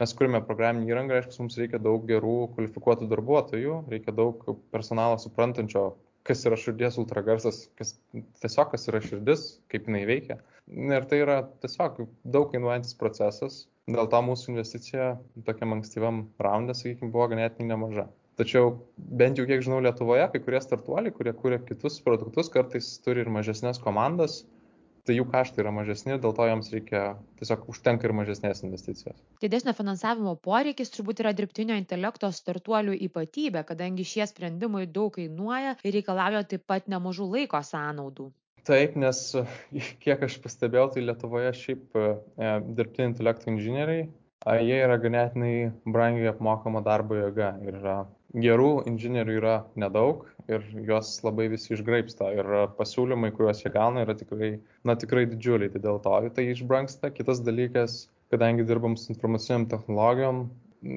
mes 0.02 0.12
kuriame 0.12 0.42
programinę 0.44 0.90
įrangą, 0.92 1.16
reiškia, 1.16 1.38
mums 1.40 1.56
reikia 1.60 1.80
daug 1.80 2.04
gerų 2.10 2.36
kvalifikuotų 2.56 3.08
darbuotojų, 3.12 3.78
reikia 3.94 4.12
daug 4.16 4.42
personalo 4.74 5.16
suprantančio, 5.22 5.86
kas 6.26 6.42
yra 6.50 6.58
širdies 6.60 6.98
ultragarsas, 7.02 7.68
kas 7.78 7.94
tiesiog 8.42 8.72
kas 8.74 8.90
yra 8.90 9.02
širdis, 9.04 9.46
kaip 9.72 9.88
jinai 9.90 10.04
veikia. 10.10 10.40
Ir 10.74 11.06
tai 11.10 11.22
yra 11.22 11.40
tiesiog 11.62 12.02
daug 12.36 12.50
kainuojantis 12.54 12.98
procesas. 12.98 13.64
Dėl 13.86 14.10
to 14.10 14.22
mūsų 14.26 14.56
investicija 14.56 15.12
tokiam 15.46 15.76
ankstyvam 15.76 16.24
raundė, 16.42 16.74
sakykime, 16.74 17.12
buvo 17.14 17.28
ganėtinai 17.36 17.76
nemaža. 17.76 18.08
Tačiau 18.40 18.72
bent 19.22 19.38
jau 19.40 19.46
kiek 19.48 19.62
žinau 19.64 19.78
Lietuvoje, 19.86 20.26
kai 20.34 20.42
kurie 20.44 20.60
startuoliai, 20.64 21.14
kurie 21.16 21.32
kūrė 21.38 21.62
kitus 21.70 22.02
produktus, 22.04 22.50
kartais 22.52 22.90
turi 23.06 23.22
ir 23.24 23.30
mažesnės 23.32 23.80
komandas, 23.84 24.42
tai 25.06 25.16
jų 25.20 25.26
kaštai 25.30 25.62
yra 25.64 25.74
mažesni, 25.76 26.18
dėl 26.22 26.34
to 26.36 26.48
joms 26.50 26.72
reikia 26.74 27.04
tiesiog 27.40 27.68
užtenka 27.72 28.08
ir 28.08 28.14
mažesnės 28.18 28.64
investicijos. 28.66 29.20
Didesnio 29.44 29.76
finansavimo 29.78 30.36
poreikis 30.48 30.94
turbūt 30.96 31.22
yra 31.24 31.34
dirbtinio 31.38 31.78
intelekto 31.78 32.32
startuolių 32.34 32.98
ypatybė, 33.10 33.66
kadangi 33.70 34.08
šie 34.08 34.26
sprendimai 34.32 34.86
daug 34.90 35.14
kainuoja 35.16 35.76
ir 35.84 36.00
reikalauja 36.00 36.44
taip 36.50 36.66
pat 36.70 36.90
nemažų 36.92 37.30
laiko 37.38 37.62
sąnaudų. 37.62 38.32
Taip, 38.66 38.96
nes 38.98 39.22
kiek 40.04 40.26
aš 40.26 40.40
pastebėjau, 40.42 40.88
tai 40.96 41.06
Lietuvoje 41.06 41.52
šiaip 41.54 41.98
e, 42.02 42.06
dirbtinio 42.78 43.12
intelekto 43.12 43.52
inžinieriai, 43.52 44.08
jie 44.66 44.80
yra 44.82 44.98
ganėtinai 45.02 45.54
brangiai 45.86 46.32
apmokama 46.34 46.82
darbo 46.86 47.18
jėga 47.18 47.56
ir 47.66 47.78
gerų 48.36 48.72
inžinierių 48.90 49.38
yra 49.40 49.56
nedaug 49.80 50.26
ir 50.52 50.66
juos 50.88 51.14
labai 51.26 51.48
visi 51.54 51.74
išgraipsta 51.76 52.32
ir 52.36 52.50
pasiūlymai, 52.78 53.32
kuriuos 53.36 53.64
jie 53.64 53.72
gauna, 53.74 54.04
yra 54.06 54.16
tikrai, 54.18 54.52
na, 54.86 54.98
tikrai 55.00 55.26
didžiuliai, 55.32 55.72
tai 55.74 55.82
dėl 55.86 56.02
to 56.04 56.18
tai 56.36 56.50
išbranksta. 56.52 57.14
Kitas 57.16 57.42
dalykas, 57.46 58.06
kadangi 58.34 58.68
dirbam 58.68 58.98
su 59.00 59.14
informaciniam 59.14 59.68
technologijom, 59.72 60.46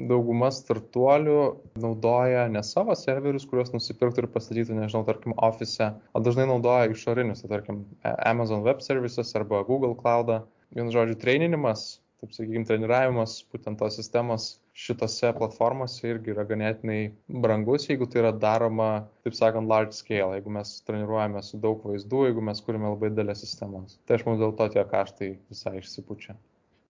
dauguma 0.09 0.51
startuolių 0.53 1.39
naudoja 1.81 2.45
ne 2.53 2.61
savo 2.67 2.97
serverius, 2.99 3.47
kuriuos 3.49 3.73
nusipirktų 3.73 4.25
ir 4.25 4.31
pastatytų, 4.35 4.77
nežinau, 4.77 5.05
tarkim, 5.09 5.33
ofise, 5.37 5.95
o 6.13 6.21
dažnai 6.25 6.49
naudoja 6.51 6.91
išorinius, 6.93 7.45
tai 7.45 7.55
tarkim, 7.55 7.87
Amazon 8.19 8.67
Web 8.67 8.85
Services 8.85 9.33
arba 9.39 9.63
Google 9.69 9.95
Cloud. 9.97 10.35
Vienu 10.77 10.93
žodžiu, 10.93 11.17
treninimas 11.17 12.03
taip 12.23 12.35
sakykime, 12.35 12.67
treniravimas 12.67 13.37
būtent 13.53 13.79
tos 13.81 13.97
sistemos 13.99 14.49
šitose 14.79 15.31
platformose 15.39 16.11
irgi 16.11 16.33
yra 16.35 16.45
ganėtinai 16.49 16.99
brangus, 17.45 17.87
jeigu 17.91 18.09
tai 18.11 18.23
yra 18.25 18.33
daroma, 18.45 18.91
taip 19.27 19.39
sakant, 19.39 19.71
large 19.71 19.95
scale, 19.99 20.35
jeigu 20.37 20.53
mes 20.59 20.75
treniruojame 20.89 21.43
su 21.47 21.61
daug 21.63 21.83
vaizdų, 21.87 22.25
jeigu 22.29 22.45
mes 22.51 22.63
kūrime 22.67 22.91
labai 22.93 23.13
didelės 23.15 23.43
sistemas. 23.47 23.99
Tai 24.07 24.19
aš 24.19 24.27
manau, 24.27 24.41
dėl 24.45 24.57
to 24.61 24.71
tie 24.75 24.87
kaštai 24.93 25.33
visai 25.51 25.79
išsipučia. 25.81 26.39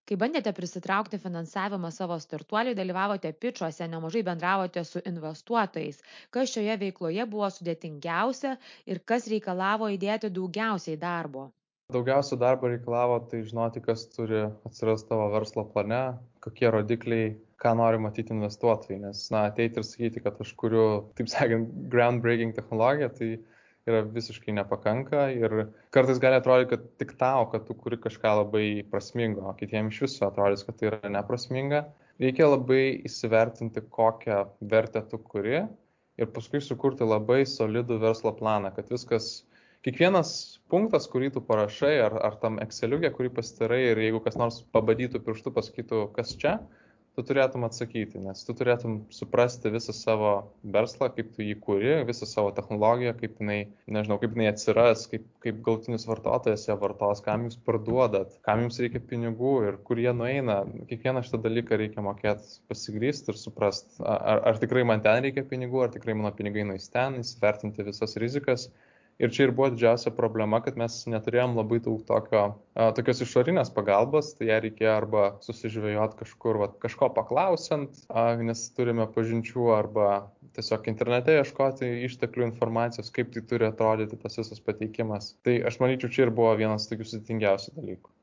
Kai 0.08 0.16
bandėte 0.16 0.54
prisitraukti 0.56 1.18
finansavimą 1.20 1.90
savo 1.92 2.16
startuoliui, 2.24 2.76
dalyvavote 2.76 3.32
pičiuose, 3.44 3.88
nemažai 3.92 4.22
bendravote 4.24 4.84
su 4.88 5.02
investuotojais. 5.10 6.00
Kas 6.32 6.54
šioje 6.54 6.78
veikloje 6.80 7.28
buvo 7.28 7.50
sudėtingiausia 7.52 8.54
ir 8.88 9.04
kas 9.12 9.28
reikalavo 9.28 9.92
įdėti 9.98 10.32
daugiausiai 10.38 10.96
darbo? 11.04 11.50
Daugiausia 11.94 12.36
darbo 12.36 12.68
reikalavo 12.68 13.14
tai 13.30 13.38
žinoti 13.48 13.80
kas 13.80 14.02
turi 14.12 14.40
atsirast 14.68 15.06
tavo 15.08 15.28
verslo 15.32 15.62
plane 15.72 16.00
kokie 16.44 16.68
rodikliai 16.74 17.30
ką 17.64 17.72
nori 17.78 18.00
matyti 18.06 18.34
investuotojai 18.34 18.98
nes 19.06 19.22
na 19.32 19.46
ateiti 19.48 19.80
ir 19.80 19.86
sakyti 19.90 20.22
kad 20.26 20.42
aš 20.44 20.52
kuriu 20.62 20.84
taip 21.20 21.32
sakant 21.32 21.72
groundbreaking 21.94 22.52
technologiją 22.58 23.08
tai 23.20 23.30
yra 23.88 24.02
visiškai 24.18 24.56
nepakanka 24.58 25.24
ir 25.38 25.56
kartais 25.96 26.20
gali 26.20 26.36
atrodyti, 26.42 26.74
kad 26.74 26.86
tik 27.00 27.16
tau, 27.24 27.48
kad 27.54 27.64
tu 27.64 27.78
kuri 27.80 27.96
kažką 28.04 28.36
labai 28.42 28.66
prasmingo, 28.92 29.48
o 29.48 29.56
kitiems 29.56 29.96
iš 29.96 30.04
viso 30.04 30.28
atrodys, 30.28 30.66
kad 30.68 30.76
tai 30.76 30.90
yra 30.90 31.12
neprasminga. 31.16 31.86
Reikia 32.20 32.50
labai 32.52 32.82
įsivertinti, 33.08 33.86
kokią 33.96 34.42
vertę 34.74 35.06
tu 35.08 35.24
kuri 35.32 35.62
ir 36.20 36.32
paskui 36.36 36.60
sukurti 36.60 37.08
labai 37.08 37.46
solidų 37.48 37.96
verslo 38.04 38.36
planą, 38.36 38.74
kad 38.76 38.92
viskas 38.92 39.38
kiekvienas 39.86 40.32
punktas, 40.72 41.06
kurį 41.12 41.32
tu 41.36 41.44
parašai, 41.44 41.94
ar, 42.08 42.18
ar 42.30 42.36
tam 42.42 42.58
Exceliukė, 42.64 43.12
kurį 43.14 43.32
pasidarai 43.38 43.84
ir 43.92 44.02
jeigu 44.08 44.20
kas 44.24 44.38
nors 44.40 44.62
pabadytų 44.74 45.22
pirštų, 45.26 45.54
pasakytų, 45.56 46.02
kas 46.16 46.34
čia, 46.40 46.58
tu 47.18 47.24
turėtum 47.26 47.64
atsakyti, 47.66 48.20
nes 48.22 48.44
tu 48.46 48.54
turėtum 48.54 48.92
suprasti 49.10 49.72
visą 49.74 49.90
savo 49.96 50.32
verslą, 50.76 51.08
kaip 51.16 51.32
tu 51.34 51.42
jį 51.42 51.56
kūri, 51.64 51.94
visą 52.06 52.28
savo 52.30 52.52
technologiją, 52.54 53.16
kaip 53.18 53.40
jinai, 53.42 53.56
nežinau, 53.90 54.20
kaip 54.22 54.36
jinai 54.36 54.52
atsiras, 54.52 55.02
kaip, 55.10 55.24
kaip 55.42 55.58
galtinis 55.66 56.06
vartotojas 56.06 56.68
ją 56.68 56.76
vartos, 56.78 57.22
kam 57.26 57.48
jūs 57.48 57.58
parduodat, 57.66 58.36
kam 58.46 58.62
jums 58.62 58.78
reikia 58.84 59.02
pinigų 59.10 59.54
ir 59.66 59.80
kur 59.88 59.98
jie 59.98 60.12
nueina. 60.14 60.60
Kiekvieną 60.92 61.24
šitą 61.26 61.42
dalyką 61.48 61.80
reikia 61.82 62.04
mokėti 62.06 62.60
pasigrysti 62.70 63.34
ir 63.34 63.40
suprasti, 63.42 63.98
ar, 64.06 64.44
ar 64.52 64.62
tikrai 64.62 64.86
man 64.86 65.02
ten 65.02 65.24
reikia 65.26 65.42
pinigų, 65.50 65.88
ar 65.88 65.94
tikrai 65.96 66.14
mano 66.18 66.30
pinigai 66.38 66.68
nueis 66.70 66.86
ten, 66.94 67.18
įsivertinti 67.24 67.88
visas 67.88 68.14
rizikas 68.22 68.68
Ir 69.18 69.32
čia 69.34 69.48
ir 69.48 69.50
buvo 69.50 69.66
didžiausia 69.74 70.12
problema, 70.14 70.60
kad 70.62 70.76
mes 70.78 71.00
neturėjom 71.10 71.56
labai 71.58 71.80
daug 71.82 72.04
tokio, 72.06 72.42
tokios 72.94 73.22
išorinės 73.24 73.72
pagalbos, 73.74 74.28
tai 74.38 74.46
ją 74.52 74.58
reikėjo 74.62 74.92
arba 74.94 75.22
susižvėjot 75.42 76.14
kažkur, 76.20 76.60
va, 76.62 76.68
kažko 76.84 77.08
paklausant, 77.16 77.98
nes 78.46 78.62
turime 78.76 79.08
pažinčių, 79.16 79.64
arba 79.74 80.10
tiesiog 80.54 80.86
internete 80.92 81.34
ieškoti 81.40 81.88
išteklių 82.06 82.46
informacijos, 82.52 83.10
kaip 83.14 83.34
tai 83.34 83.42
turi 83.50 83.66
atrodyti 83.66 84.20
tas 84.22 84.38
visas 84.38 84.62
pateikimas. 84.62 85.32
Tai 85.42 85.56
aš 85.66 85.80
manyčiau, 85.82 86.14
čia 86.14 86.28
ir 86.28 86.32
buvo 86.38 86.54
vienas 86.62 86.86
tokių 86.86 87.10
sudėtingiausių 87.10 87.74
dalykų. 87.80 88.14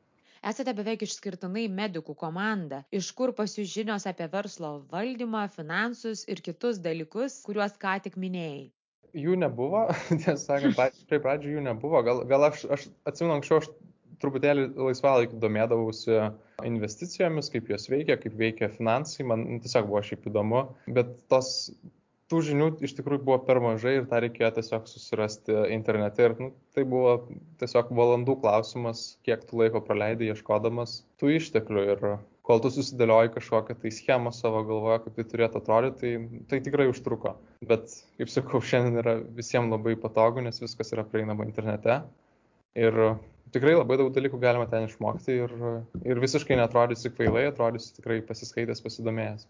Esate 0.46 0.76
beveik 0.78 1.04
išskirtinai 1.04 1.66
medikų 1.74 2.14
komanda. 2.22 2.84
Iš 2.94 3.12
kur 3.18 3.36
pas 3.36 3.58
jūs 3.58 3.68
žinios 3.72 4.08
apie 4.08 4.28
verslo 4.32 4.76
valdymą, 4.92 5.48
finansus 5.52 6.24
ir 6.30 6.44
kitus 6.46 6.80
dalykus, 6.88 7.42
kuriuos 7.48 7.76
ką 7.82 7.98
tik 8.06 8.16
minėjai? 8.22 8.68
Jų 9.16 9.40
nebuvo, 9.40 9.88
tiesą 10.22 10.38
sakant, 10.42 10.78
pačiai 10.78 11.22
pradžiai 11.24 11.58
jų 11.58 11.66
nebuvo. 11.66 12.02
Gal, 12.06 12.24
gal 12.30 12.50
aš, 12.50 12.66
aš 12.76 12.88
atsimenu 13.10 13.38
anksčiau, 13.38 13.62
aš 13.64 13.72
truputėlį 14.22 14.70
laisvalaikį 14.80 15.42
domėdavausi 15.42 16.22
investicijomis, 16.66 17.52
kaip 17.54 17.70
jos 17.74 17.90
veikia, 17.92 18.18
kaip 18.22 18.38
veikia 18.40 18.72
finansai, 18.72 19.28
man 19.28 19.46
tiesiog 19.64 19.90
buvo 19.90 20.02
šiaip 20.08 20.30
įdomu, 20.32 20.62
bet 20.96 21.12
tos 21.32 21.52
tų 22.32 22.42
žinių 22.48 22.70
iš 22.86 22.96
tikrųjų 22.98 23.22
buvo 23.28 23.38
per 23.48 23.60
mažai 23.62 23.98
ir 24.00 24.08
tą 24.10 24.22
reikėjo 24.24 24.56
tiesiog 24.58 24.88
susirasti 24.90 25.58
internete. 25.76 26.30
Ir 26.30 26.38
nu, 26.42 26.52
tai 26.74 26.86
buvo 26.90 27.18
tiesiog 27.62 27.92
valandų 28.00 28.40
klausimas, 28.42 29.04
kiek 29.28 29.46
tu 29.46 29.60
laiko 29.62 29.84
praleidai 29.86 30.32
ieškodamas 30.32 31.04
tų 31.22 31.36
išteklių. 31.38 31.86
Ir 31.94 32.08
kol 32.46 32.62
tu 32.62 32.70
susidėlioji 32.74 33.34
kažkokią 33.34 33.76
tai 33.82 33.92
schemą 33.94 34.32
savo 34.36 34.62
galvoje, 34.68 35.00
kaip 35.06 35.18
tai 35.18 35.26
turėtų 35.32 35.62
atrodyti, 35.62 36.02
tai, 36.02 36.42
tai 36.52 36.60
tikrai 36.68 36.86
užtruko. 36.92 37.36
Bet, 37.66 37.90
kaip 38.20 38.32
sakau, 38.32 38.62
šiandien 38.62 39.02
yra 39.02 39.16
visiems 39.40 39.74
labai 39.74 39.96
patogu, 40.02 40.44
nes 40.46 40.62
viskas 40.62 40.94
yra 40.94 41.06
prieinama 41.10 41.48
internete. 41.48 42.04
Ir 42.78 42.98
tikrai 43.56 43.76
labai 43.78 43.98
daug 44.02 44.12
dalykų 44.14 44.40
galima 44.42 44.68
ten 44.70 44.86
išmokti 44.86 45.38
ir, 45.46 45.54
ir 46.04 46.22
visiškai 46.22 46.58
netrodysi 46.60 47.14
kvailai, 47.16 47.48
atrodysi 47.50 47.96
tikrai 47.98 48.20
pasiskaitęs, 48.28 48.84
pasidomėjęs. 48.86 49.48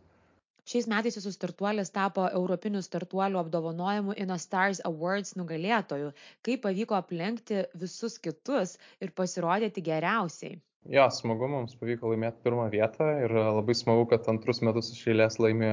Šiais 0.65 0.87
metais 0.89 1.13
jūsų 1.13 1.31
startuolis 1.35 1.91
tapo 1.93 2.23
Europinių 2.39 2.79
startuolių 2.81 3.37
apdovanojimų 3.43 4.15
InnoStars 4.23 4.79
Awards 4.89 5.35
nugalėtoju. 5.37 6.07
Kaip 6.47 6.63
pavyko 6.63 6.97
aplenkti 6.97 7.59
visus 7.77 8.15
kitus 8.17 8.73
ir 8.97 9.13
pasirodyti 9.19 9.83
geriausiai? 9.85 10.55
Jo, 10.85 11.07
smagu, 11.09 11.47
mums 11.49 11.73
pavyko 11.79 12.11
laimėti 12.11 12.43
pirmą 12.45 12.67
vietą 12.69 13.07
ir 13.23 13.31
labai 13.33 13.73
smagu, 13.77 14.03
kad 14.11 14.27
antrus 14.29 14.61
metus 14.61 14.91
iš 14.93 15.07
eilės 15.09 15.39
laimė 15.41 15.71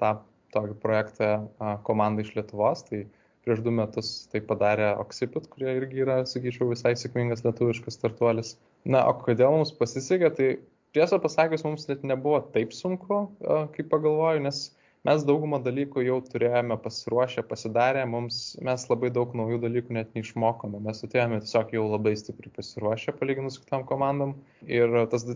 tą 0.00 0.14
tokį 0.54 0.76
projektą 0.80 1.28
komanda 1.84 2.24
iš 2.24 2.30
Lietuvos. 2.38 2.84
Tai 2.88 3.02
prieš 3.44 3.60
du 3.66 3.74
metus 3.76 4.12
tai 4.32 4.40
padarė 4.40 4.94
Oxipit, 5.02 5.50
kurie 5.52 5.74
irgi 5.76 6.00
yra, 6.06 6.22
sakyčiau, 6.28 6.70
visai 6.70 6.94
sėkmingas 6.96 7.44
lietuviškas 7.44 7.98
startuolis. 7.98 8.54
Na, 8.88 9.04
o 9.04 9.12
kodėl 9.20 9.52
mums 9.52 9.74
pasisekė, 9.76 10.30
tai 10.38 10.48
tiesą 10.96 11.20
pasakius, 11.20 11.66
mums 11.66 11.84
net 11.90 12.06
nebuvo 12.08 12.40
taip 12.54 12.72
sunku, 12.72 13.20
kaip 13.76 13.92
pagalvoju, 13.92 14.46
nes 14.46 14.64
mes 15.08 15.24
daugumą 15.28 15.60
dalykų 15.64 16.04
jau 16.06 16.20
turėjome 16.26 16.76
pasiruošę, 16.84 17.44
pasidarę, 17.48 18.04
mums, 18.08 18.38
mes 18.64 18.86
labai 18.90 19.10
daug 19.14 19.34
naujų 19.36 19.60
dalykų 19.66 19.96
net 19.98 20.14
neišmokome, 20.16 20.80
mes 20.84 21.04
atėjome 21.06 21.42
tiesiog 21.44 21.74
jau 21.76 21.84
labai 21.90 22.14
stipriai 22.20 22.54
pasiruošę 22.56 23.16
palyginus 23.18 23.58
su 23.58 23.66
kitom 23.66 23.84
komandom 23.90 24.38
ir 24.68 24.96
tas 25.12 25.26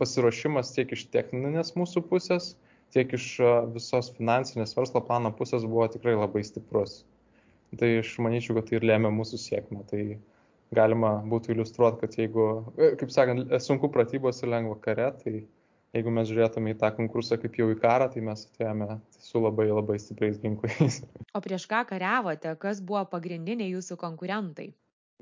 pasiruošimas 0.00 0.72
tiek 0.76 0.94
iš 0.94 1.08
techninės 1.12 1.74
mūsų 1.76 2.04
pusės, 2.08 2.54
tiek 2.94 3.12
iš 3.18 3.28
visos 3.74 4.12
finansinės 4.16 4.76
verslo 4.78 5.02
plano 5.04 5.32
pusės 5.34 5.66
buvo 5.68 5.88
tikrai 5.92 6.16
labai 6.16 6.44
stiprus. 6.46 7.02
Tai 7.78 7.88
aš 8.00 8.14
manyčiau, 8.24 8.56
kad 8.56 8.70
tai 8.70 8.78
ir 8.78 8.86
lėmė 8.88 9.10
mūsų 9.12 9.40
sėkmę. 9.42 9.82
Tai 9.90 10.00
galima 10.74 11.18
būtų 11.28 11.52
iliustruoti, 11.52 12.00
kad 12.00 12.16
jeigu, 12.16 12.46
kaip 12.78 13.12
sakant, 13.12 13.52
sunku 13.64 13.90
pratybos 13.92 14.40
ir 14.42 14.52
lengva 14.54 14.78
kare, 14.84 15.10
tai 15.20 15.34
jeigu 15.96 16.12
mes 16.14 16.28
žiūrėtume 16.28 16.74
į 16.74 16.78
tą 16.80 16.90
konkursą 16.96 17.38
kaip 17.40 17.56
jau 17.60 17.68
į 17.72 17.78
karą, 17.80 18.08
tai 18.12 18.22
mes 18.24 18.44
atėjome 18.50 18.98
su 19.24 19.42
labai 19.42 19.68
labai 19.70 19.98
stipriais 20.02 20.40
ginklais. 20.42 21.00
O 21.36 21.42
prieš 21.44 21.68
ką 21.70 21.84
kariavote, 21.88 22.54
kas 22.60 22.82
buvo 22.84 23.04
pagrindiniai 23.12 23.72
jūsų 23.76 23.98
konkurentai? 24.00 24.72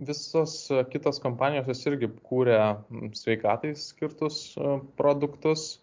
Visos 0.07 0.67
kitos 0.93 1.19
kompanijos 1.25 1.69
jos 1.71 1.83
irgi 1.89 2.11
kūrė 2.29 2.59
sveikatai 3.17 3.73
skirtus 3.81 4.41
produktus. 4.99 5.79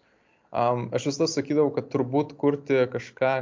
Aš 0.54 1.08
visada 1.08 1.26
sakydavau, 1.26 1.72
kad 1.74 1.88
turbūt 1.90 2.36
kurti 2.38 2.84
kažką 2.92 3.32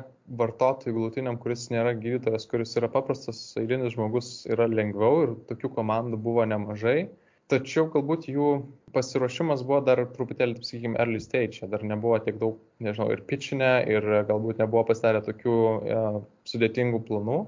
vartotojui 0.40 0.94
galutiniam, 0.96 1.36
kuris 1.40 1.66
nėra 1.68 1.92
gydytojas, 1.98 2.46
kuris 2.48 2.72
yra 2.80 2.88
paprastas 2.92 3.42
eilinis 3.60 3.92
žmogus, 3.92 4.30
yra 4.48 4.64
lengviau 4.70 5.26
ir 5.26 5.34
tokių 5.50 5.74
komandų 5.76 6.20
buvo 6.24 6.46
nemažai 6.48 7.10
tačiau 7.52 7.86
galbūt 7.92 8.26
jų 8.32 8.48
pasiruošimas 8.96 9.62
buvo 9.68 9.80
dar 9.86 10.02
truputėlį, 10.16 10.58
taip 10.58 10.68
sakykime, 10.68 10.98
early 11.00 11.20
stage, 11.22 11.68
dar 11.72 11.84
nebuvo 11.86 12.18
tiek 12.24 12.38
daug, 12.40 12.58
nežinau, 12.84 13.08
ir 13.14 13.24
pitchinę, 13.28 13.72
ir 13.88 14.08
galbūt 14.28 14.60
nebuvo 14.62 14.84
pasidarę 14.90 15.22
tokių 15.28 15.56
ja, 15.88 16.04
sudėtingų 16.48 17.02
planų. 17.08 17.40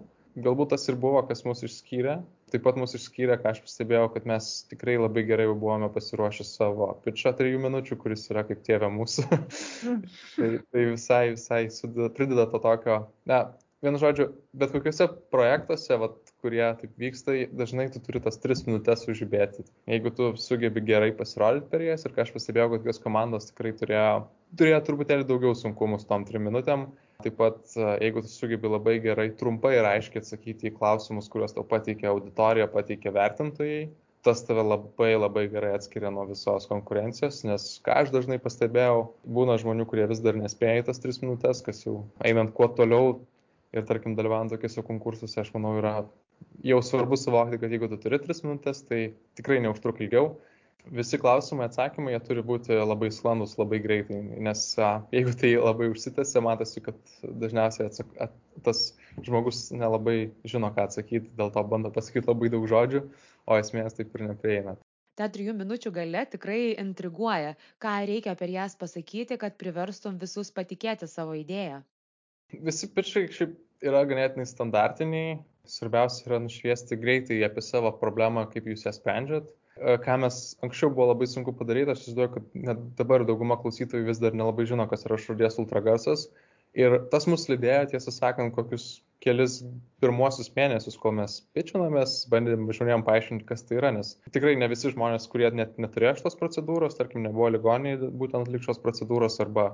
Galbūt 0.45 0.73
tas 0.73 0.89
ir 0.91 0.97
buvo, 0.99 1.21
kas 1.29 1.45
mus 1.47 1.63
išskyrė. 1.63 2.17
Taip 2.51 2.65
pat 2.67 2.79
mus 2.79 2.95
išskyrė, 2.95 3.37
ką 3.43 3.53
aš 3.53 3.61
pastebėjau, 3.67 4.09
kad 4.15 4.27
mes 4.31 4.49
tikrai 4.71 4.97
labai 4.99 5.25
gerai 5.27 5.47
jau 5.47 5.55
buvome 5.59 5.89
pasiruošę 5.95 6.47
savo 6.47 6.89
pitchą 7.07 7.33
trijų 7.39 7.61
minučių, 7.63 7.99
kuris 8.03 8.27
yra 8.31 8.43
kaip 8.47 8.63
tėvė 8.67 8.91
mūsų. 8.95 9.27
tai, 10.39 10.49
tai 10.59 10.87
visai, 10.93 11.23
visai 11.35 11.61
sudeda, 11.75 12.11
prideda 12.15 12.47
to 12.51 12.61
tokio, 12.63 12.99
na, 13.31 13.41
vienu 13.85 14.01
žodžiu, 14.03 14.29
bet 14.57 14.75
kokiuose 14.75 15.09
projektuose, 15.35 15.99
vat, 16.03 16.19
kurie 16.45 16.63
taip 16.81 16.93
vyksta, 17.01 17.35
dažnai 17.57 17.89
tu 17.95 18.03
turi 18.05 18.21
tas 18.25 18.37
tris 18.43 18.63
minutės 18.69 19.07
užibėti. 19.09 19.65
Jeigu 19.89 20.13
tu 20.15 20.29
sugebi 20.41 20.85
gerai 20.85 21.11
pasirodyti 21.17 21.71
per 21.73 21.87
jas 21.87 22.05
ir 22.05 22.13
ką 22.13 22.27
aš 22.27 22.35
pastebėjau, 22.37 22.75
kad 22.75 22.85
tokios 22.85 23.01
komandos 23.01 23.49
tikrai 23.49 23.73
turėjo, 23.81 24.13
turėjo 24.61 24.85
truputėlį 24.91 25.29
daugiau 25.31 25.57
sunkumų 25.57 26.03
su 26.03 26.09
tom 26.13 26.29
trim 26.29 26.45
minutėm. 26.51 26.87
Taip 27.25 27.37
pat, 27.41 27.61
jeigu 28.03 28.25
tu 28.25 28.29
sugebi 28.29 28.69
labai 28.69 28.99
gerai, 29.01 29.31
trumpai 29.41 29.77
ir 29.79 29.89
aiškiai 29.89 30.21
atsakyti 30.21 30.69
į 30.69 30.77
klausimus, 30.77 31.31
kuriuos 31.33 31.57
tau 31.57 31.65
pateikia 31.67 32.11
auditorija, 32.11 32.67
pateikia 32.73 33.15
vertintojai, 33.15 33.85
tas 34.25 34.43
tave 34.45 34.65
labai 34.65 35.13
labai 35.17 35.45
gerai 35.53 35.75
atskiria 35.77 36.11
nuo 36.13 36.25
visos 36.29 36.67
konkurencijos, 36.71 37.43
nes 37.49 37.69
ką 37.85 38.01
aš 38.03 38.13
dažnai 38.15 38.41
pastebėjau, 38.43 39.07
būna 39.39 39.57
žmonių, 39.61 39.87
kurie 39.89 40.09
vis 40.11 40.23
dar 40.25 40.37
nespėja 40.41 40.83
į 40.83 40.87
tas 40.89 41.01
tris 41.03 41.21
minutės, 41.23 41.63
kas 41.65 41.85
jau 41.85 42.01
einant 42.25 42.55
kuo 42.57 42.69
toliau 42.79 43.19
ir 43.75 43.87
tarkim 43.89 44.17
dalyvaujant 44.19 44.55
tokiuose 44.55 44.85
konkursuose, 44.87 45.41
aš 45.43 45.53
manau, 45.55 45.75
yra 45.81 45.95
jau 46.65 46.81
svarbu 46.83 47.19
suvokti, 47.21 47.61
kad 47.61 47.73
jeigu 47.73 47.89
tu 47.93 47.99
turi 48.01 48.19
3 48.23 48.45
minutės, 48.47 48.83
tai 48.89 49.01
tikrai 49.39 49.61
neužtruk 49.65 50.01
ilgiau. 50.05 50.35
Visi 50.93 51.17
klausimai, 51.17 51.65
atsakymai, 51.71 52.13
jie 52.13 52.21
turi 52.27 52.43
būti 52.45 52.77
labai 52.77 53.09
sklandus, 53.15 53.55
labai 53.57 53.79
greitai, 53.81 54.19
nes 54.45 54.65
jeigu 55.15 55.33
tai 55.41 55.55
labai 55.57 55.89
užsitęsia, 55.95 56.43
matosi, 56.45 56.83
kad 56.85 56.99
dažniausiai 57.25 57.89
atsak, 57.89 58.11
at, 58.21 58.35
tas 58.67 58.83
žmogus 59.25 59.71
nelabai 59.73 60.35
žino, 60.45 60.69
ką 60.77 60.85
atsakyti, 60.91 61.33
dėl 61.39 61.55
to 61.55 61.65
bando 61.71 61.93
pasakyti 61.95 62.29
labai 62.29 62.53
daug 62.53 62.69
žodžių, 62.69 63.01
o 63.49 63.57
esmės 63.57 63.97
taip 63.97 64.13
ir 64.13 64.27
neprieina. 64.29 64.77
Ta 65.17 65.31
trijų 65.33 65.55
minučių 65.57 65.95
gale 65.95 66.27
tikrai 66.27 66.75
intriguoja, 66.83 67.55
ką 67.81 67.97
reikia 68.11 68.35
per 68.37 68.53
jas 68.53 68.77
pasakyti, 68.77 69.39
kad 69.41 69.57
priverstum 69.57 70.19
visus 70.21 70.51
patikėti 70.53 71.09
savo 71.09 71.37
idėją. 71.39 71.81
Visi 72.67 72.91
pičiai 72.93 73.31
šiaip 73.33 73.57
yra 73.87 74.05
ganėtinai 74.09 74.47
standartiniai, 74.49 75.39
Svarbiausia 75.65 76.27
yra 76.29 76.39
nušviesti 76.45 76.97
greitai 77.01 77.39
apie 77.47 77.63
savo 77.65 77.93
problemą, 78.01 78.45
kaip 78.53 78.67
jūs 78.69 78.85
ją 78.85 78.93
sprendžiat. 78.93 79.47
E, 79.81 79.95
ką 80.05 80.19
mes 80.25 80.41
anksčiau 80.67 80.91
buvo 80.93 81.09
labai 81.13 81.29
sunku 81.31 81.55
padaryti, 81.57 81.95
aš 81.95 82.03
įsivaizduoju, 82.03 82.33
kad 82.35 82.59
net 82.67 82.83
dabar 82.99 83.25
dauguma 83.25 83.57
klausytojų 83.63 84.11
vis 84.11 84.21
dar 84.21 84.37
nelabai 84.37 84.67
žino, 84.69 84.85
kas 84.91 85.07
yra 85.09 85.19
širdies 85.21 85.57
ultragarsas. 85.63 86.29
Ir 86.77 86.99
tas 87.11 87.25
mus 87.31 87.47
lydėjo, 87.49 87.95
tiesą 87.95 88.13
sakant, 88.13 88.53
kokius 88.57 88.87
kelis 89.25 89.61
pirmuosius 90.03 90.51
mėnesius, 90.59 90.99
kol 91.01 91.15
mes 91.17 91.39
pičinomės, 91.57 92.19
bandėm 92.33 92.67
žmonėm 92.77 93.07
paaiškinti, 93.07 93.47
kas 93.49 93.65
tai 93.65 93.79
yra, 93.79 93.93
nes 93.95 94.17
tikrai 94.35 94.57
ne 94.61 94.69
visi 94.69 94.93
žmonės, 94.93 95.31
kurie 95.33 95.49
net 95.55 95.79
neturėjo 95.81 96.19
šitos 96.19 96.37
procedūros, 96.41 96.99
tarkim, 96.99 97.25
nebuvo 97.25 97.49
ligoniai 97.55 97.97
būtent 98.11 98.51
atlikšos 98.51 98.83
procedūros 98.85 99.39
arba, 99.47 99.71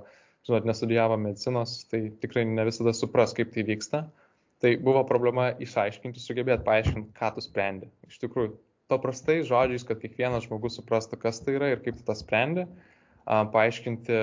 žinot, 0.48 0.66
nestudijavo 0.68 1.18
medicinos, 1.20 1.82
tai 1.90 2.08
tikrai 2.22 2.46
ne 2.48 2.64
visada 2.68 2.94
supras, 2.96 3.34
kaip 3.36 3.52
tai 3.54 3.64
vyksta. 3.68 4.04
Tai 4.60 4.74
buvo 4.84 5.02
problema 5.08 5.50
išaiškinti, 5.56 6.20
sugebėti 6.20 6.66
paaiškinti, 6.66 7.14
ką 7.16 7.30
tu 7.36 7.44
sprendi. 7.44 7.88
Iš 8.10 8.18
tikrųjų, 8.20 8.52
paprastai 8.92 9.38
žodžiais, 9.48 9.86
kad 9.88 10.02
kiekvienas 10.02 10.44
žmogus 10.48 10.76
suprastų, 10.76 11.16
kas 11.22 11.40
tai 11.44 11.56
yra 11.56 11.70
ir 11.72 11.80
kaip 11.84 11.96
tu 11.96 12.04
tą 12.04 12.16
sprendi, 12.18 12.66
paaiškinti, 13.24 14.18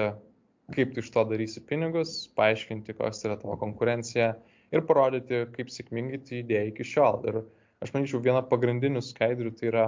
kaip 0.75 0.93
tu 0.93 1.01
iš 1.01 1.10
to 1.15 1.23
darysi 1.32 1.63
pinigus, 1.65 2.27
paaiškinti, 2.38 2.97
kokia 2.97 3.32
yra 3.32 3.39
tavo 3.41 3.56
konkurencija 3.62 4.34
ir 4.75 4.84
parodyti, 4.86 5.45
kaip 5.56 5.71
sėkmingai 5.73 6.21
tu 6.27 6.38
judėjai 6.41 6.73
iki 6.73 6.86
šiol. 6.86 7.21
Ir 7.32 7.41
aš 7.86 7.95
manyčiau, 7.95 8.21
viena 8.21 8.43
pagrindinių 8.45 9.01
skaidrių 9.06 9.56
tai 9.58 9.71
yra, 9.71 9.88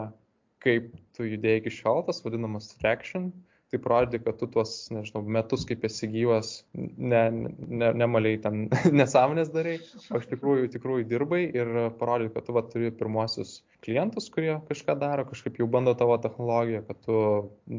kaip 0.63 0.89
tu 1.15 1.27
judėjai 1.27 1.61
iki 1.61 1.75
šiol, 1.81 2.01
tas 2.07 2.23
vadinamas 2.25 2.71
traction, 2.79 3.29
tai 3.69 3.79
parodyti, 3.82 4.23
kad 4.25 4.38
tu 4.39 4.47
tuos, 4.49 4.73
nežinau, 4.93 5.21
metus 5.38 5.65
kaip 5.69 5.84
esi 5.86 6.10
gyvas, 6.10 6.51
ne, 6.73 7.21
ne, 7.29 7.91
nemaliai 8.01 8.39
ten 8.41 8.63
nesąmonės 9.01 9.51
darai, 9.53 9.77
o 10.10 10.21
iš 10.21 10.29
tikrųjų, 10.32 10.69
tikrųjų 10.73 11.05
dirbai 11.10 11.43
ir 11.47 11.73
parodyti, 11.99 12.34
kad 12.34 12.47
tu 12.47 12.55
va, 12.58 12.63
turi 12.65 12.89
pirmosius 12.95 13.60
klientus, 13.86 14.32
kurie 14.34 14.55
kažką 14.69 14.97
daro, 15.01 15.27
kažkaip 15.29 15.60
jau 15.62 15.69
bando 15.69 15.93
tavo 15.97 16.17
technologiją, 16.21 16.82
kad 16.88 17.01
tu 17.05 17.19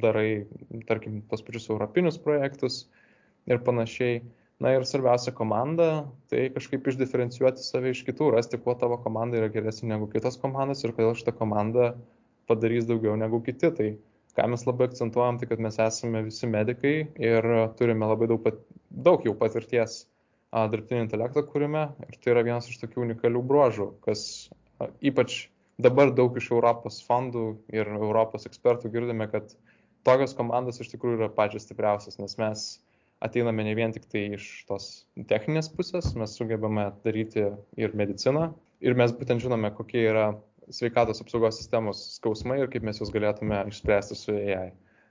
darai, 0.04 0.28
tarkim, 0.90 1.24
tos 1.30 1.42
pačius 1.46 1.66
europinius 1.72 2.20
projektus 2.22 2.84
ir 3.50 3.62
panašiai. 3.66 4.22
Na 4.60 4.74
ir 4.76 4.84
svarbiausia 4.84 5.32
komanda, 5.32 5.86
tai 6.28 6.50
kažkaip 6.52 6.84
išdiferencijuoti 6.90 7.62
save 7.64 7.94
iš 7.94 8.02
kitų, 8.04 8.26
rasti, 8.34 8.58
kuo 8.60 8.74
tavo 8.76 8.98
komanda 9.00 9.38
yra 9.40 9.48
geresnė 9.48 9.94
negu 9.94 10.08
kitos 10.12 10.36
komandos 10.42 10.84
ir 10.84 10.92
kodėl 10.92 11.14
šitą 11.16 11.32
komandą 11.38 11.94
padarys 12.50 12.84
daugiau 12.84 13.14
negu 13.16 13.40
kiti. 13.46 13.70
Tai 13.72 13.88
ką 14.36 14.46
mes 14.52 14.64
labai 14.66 14.88
akcentuojam, 14.90 15.38
tai 15.40 15.48
kad 15.50 15.62
mes 15.62 15.78
esame 15.82 16.22
visi 16.26 16.48
medikai 16.50 16.94
ir 17.20 17.48
turime 17.78 18.08
labai 18.10 18.30
daug, 18.30 18.42
pat, 18.44 18.60
daug 18.90 19.24
jau 19.26 19.34
patirties 19.38 20.04
dirbtinio 20.50 21.06
intelekto 21.06 21.44
kūrime. 21.46 21.86
Ir 22.08 22.18
tai 22.18 22.34
yra 22.34 22.44
vienas 22.46 22.68
iš 22.70 22.80
tokių 22.82 23.04
unikalių 23.06 23.42
bruožų, 23.46 23.88
kas 24.06 24.22
a, 24.78 24.90
ypač 25.02 25.44
dabar 25.80 26.12
daug 26.14 26.36
iš 26.36 26.50
Europos 26.52 27.00
fondų 27.06 27.44
ir 27.74 27.90
Europos 27.96 28.46
ekspertų 28.50 28.90
girdime, 28.92 29.28
kad 29.32 29.54
tokios 30.06 30.34
komandos 30.36 30.80
iš 30.82 30.90
tikrųjų 30.94 31.20
yra 31.20 31.30
pačios 31.34 31.66
stipriausias, 31.66 32.18
nes 32.20 32.36
mes 32.40 32.66
ateiname 33.20 33.64
ne 33.66 33.76
vien 33.76 33.92
tik 33.92 34.06
tai 34.10 34.26
iš 34.36 34.48
tos 34.68 34.90
techninės 35.28 35.68
pusės, 35.72 36.14
mes 36.16 36.34
sugebame 36.38 36.88
daryti 37.04 37.50
ir 37.76 37.96
mediciną. 37.96 38.50
Ir 38.80 38.96
mes 38.96 39.12
būtent 39.12 39.42
žinome, 39.44 39.68
kokie 39.76 40.06
yra 40.08 40.30
sveikatos 40.74 41.20
apsaugos 41.22 41.58
sistemos 41.60 42.02
skausmai 42.16 42.60
ir 42.62 42.70
kaip 42.72 42.86
mes 42.86 43.00
juos 43.00 43.12
galėtume 43.14 43.62
išspręsti 43.70 44.18
su 44.18 44.34
AI. 44.36 44.70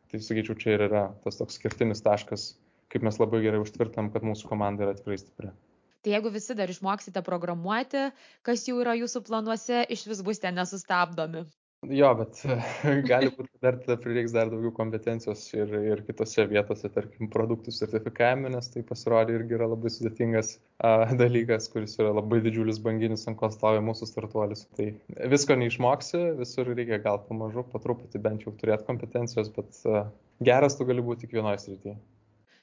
Tai 0.10 0.22
sakyčiau, 0.26 0.58
čia 0.58 0.76
ir 0.76 0.86
yra 0.88 1.04
tas 1.24 1.38
toks 1.38 1.60
skirtinis 1.60 2.02
taškas, 2.06 2.54
kaip 2.89 3.06
mes 3.06 3.19
labai 3.22 3.43
gerai 3.43 3.62
užtvirtam, 3.62 4.10
kad 4.13 4.26
mūsų 4.26 4.50
komanda 4.50 4.88
yra 4.88 4.95
tikrai 4.98 5.19
stipri. 5.22 5.52
Tai 6.00 6.13
jeigu 6.15 6.32
visi 6.32 6.56
dar 6.56 6.72
išmoksite 6.72 7.22
programuoti, 7.28 8.08
kas 8.48 8.63
jau 8.69 8.78
yra 8.80 8.95
jūsų 8.98 9.22
planuose, 9.28 9.84
iš 9.91 10.06
vis 10.08 10.24
būsite 10.26 10.52
nesustabdomi. 10.56 11.43
Jo, 11.88 12.10
bet 12.20 12.42
gali 13.12 13.30
būti, 13.32 13.54
dar 13.63 13.78
prireiks 14.04 14.34
dar 14.36 14.50
daugiau 14.52 14.74
kompetencijos 14.76 15.46
ir, 15.56 15.72
ir 15.94 16.02
kitose 16.04 16.44
vietose, 16.52 16.89
tarkim, 16.92 17.30
produktų 17.32 17.72
sertifikavime, 17.72 18.52
nes 18.52 18.68
tai 18.74 18.84
pasirodė 18.84 19.38
irgi 19.38 19.56
yra 19.56 19.70
labai 19.72 19.92
sudėtingas 19.96 20.58
a, 20.84 21.08
dalykas, 21.22 21.70
kuris 21.72 21.96
yra 22.02 22.12
labai 22.18 22.42
didžiulis 22.44 22.82
banginis, 22.84 23.24
ant 23.32 23.39
ko 23.39 23.48
stovi 23.56 23.80
mūsų 23.88 24.12
startuolis. 24.12 24.65
Tai 24.76 24.92
visko 25.32 25.56
neišmoksi, 25.62 26.26
visur 26.42 26.68
reikia 26.74 27.00
gal 27.06 27.24
pamažu, 27.30 27.63
po 27.72 27.80
truputį 27.80 28.26
bent 28.28 28.44
jau 28.44 28.56
turėti 28.60 28.89
kompetencijos, 28.92 29.54
bet 29.56 29.80
a, 29.88 30.10
geras 30.44 30.76
tu 30.76 30.89
gali 30.89 31.06
būti 31.06 31.30
kiekvienoje 31.30 31.63
srityje. 31.63 31.96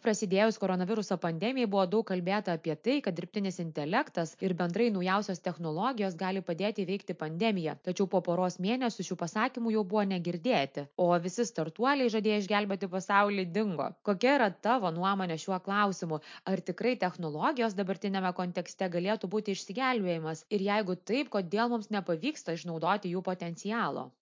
Prasidėjus 0.07 0.59
koronaviruso 0.63 1.17
pandemijai 1.23 1.69
buvo 1.71 1.85
daug 1.91 2.05
kalbėta 2.07 2.55
apie 2.57 2.77
tai, 2.87 2.97
kad 3.03 3.17
dirbtinis 3.19 3.59
intelektas 3.63 4.35
ir 4.47 4.55
bendrai 4.59 4.87
naujausios 4.95 5.43
technologijos 5.43 6.15
gali 6.21 6.43
padėti 6.47 6.85
įveikti 6.85 7.17
pandemiją. 7.23 7.75
Tačiau 7.89 8.07
po 8.13 8.21
poros 8.29 8.61
mėnesių 8.63 9.07
šių 9.09 9.17
pasakymų 9.23 9.73
jau 9.75 9.83
buvo 9.93 10.05
negirdėti, 10.13 10.87
o 11.03 11.09
visi 11.25 11.47
startuoliai 11.49 12.13
žadėjo 12.15 12.43
išgelbėti 12.45 12.91
pasaulį 12.93 13.47
dingo. 13.57 13.89
Kokia 14.07 14.37
yra 14.37 14.51
tavo 14.69 14.93
nuomonė 14.95 15.39
šiuo 15.43 15.59
klausimu? 15.65 16.21
Ar 16.47 16.63
tikrai 16.71 16.95
technologijos 17.03 17.75
dabartinėme 17.79 18.31
kontekste 18.39 18.91
galėtų 18.93 19.33
būti 19.33 19.57
išsigelbėjimas? 19.57 20.45
Ir 20.55 20.69
jeigu 20.69 20.95
taip, 21.11 21.33
kodėl 21.35 21.73
mums 21.75 21.91
nepavyksta 21.91 22.55
išnaudoti 22.55 23.11
jų 23.17 23.25
potencialo? 23.27 24.13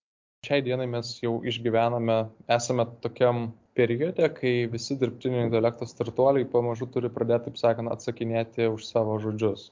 Šiai 0.45 0.65
dienai 0.65 0.85
mes 0.89 1.13
jau 1.21 1.37
išgyvename, 1.45 2.17
esame 2.57 2.85
tokiam 3.05 3.47
periode, 3.75 4.29
kai 4.37 4.53
visi 4.71 4.97
dirbtinio 4.99 5.45
intelekto 5.45 5.87
startuoliai 5.89 6.47
pamažu 6.51 6.87
turi 6.91 7.11
pradėti, 7.11 7.49
taip 7.49 7.59
sakant, 7.59 7.91
atsakinėti 7.91 8.69
už 8.71 8.85
savo 8.87 9.17
žodžius. 9.23 9.69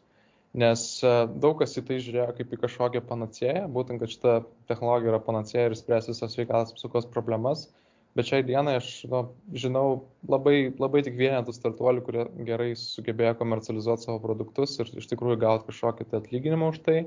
Nes 0.54 0.82
e, 1.02 1.14
daug 1.42 1.56
kas 1.62 1.74
į 1.80 1.86
tai 1.88 2.02
žiūrėjo 2.04 2.34
kaip 2.38 2.52
į 2.54 2.60
kažkokią 2.66 3.02
panacėją, 3.10 3.64
būtent, 3.74 4.04
kad 4.04 4.12
šita 4.14 4.34
technologija 4.70 5.16
yra 5.16 5.22
panacėja 5.24 5.72
ir 5.72 5.78
spręs 5.80 6.12
visas 6.12 6.36
sveikatos 6.36 6.76
apsaugos 6.76 7.10
problemas. 7.16 7.72
Bet 8.14 8.28
šiai 8.30 8.44
dienai 8.46 8.76
aš 8.78 8.90
nu, 9.10 9.24
žinau 9.58 9.88
labai, 10.30 10.70
labai 10.78 11.02
tik 11.06 11.16
vienetų 11.18 11.56
startuolių, 11.56 12.04
kurie 12.06 12.26
gerai 12.46 12.70
sugebėjo 12.78 13.34
komercializuoti 13.40 14.06
savo 14.06 14.20
produktus 14.22 14.78
ir 14.78 14.92
iš 15.02 15.10
tikrųjų 15.10 15.40
gauti 15.42 15.72
kažkokį 15.72 16.12
tai 16.12 16.20
atlyginimą 16.22 16.70
už 16.76 16.84
tai. 16.86 17.00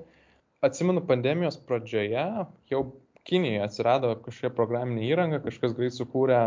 Atsimenu, 0.66 1.04
pandemijos 1.06 1.61
pradžioje 1.68 2.26
jau 2.72 2.80
Kinijoje 3.26 3.62
atsirado 3.64 4.12
kažkokia 4.22 4.52
programinė 4.54 5.08
įranga, 5.08 5.40
kažkas 5.42 5.72
greit 5.74 5.96
sukūrė 5.96 6.38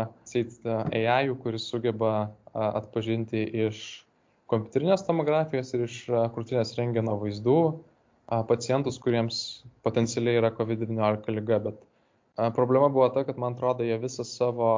AI, 0.96 1.34
kuris 1.42 1.66
sugeba 1.68 2.30
atpažinti 2.56 3.42
iš 3.66 3.82
kompiuterinės 4.50 5.04
tomografijos 5.04 5.74
ir 5.76 5.84
iš 5.84 5.98
krūtinės 6.34 6.72
rengeno 6.78 7.18
vaizdų 7.20 7.58
pacientus, 8.48 8.96
kuriems 9.02 9.42
potencialiai 9.84 10.40
yra 10.40 10.50
COVID-19 10.56 11.36
lyga. 11.36 11.60
Bet 11.68 11.84
problema 12.56 12.88
buvo 12.88 13.10
ta, 13.12 13.26
kad 13.28 13.38
man 13.38 13.58
atrodo, 13.58 13.84
jie 13.84 14.00
visą 14.00 14.24
savo 14.24 14.72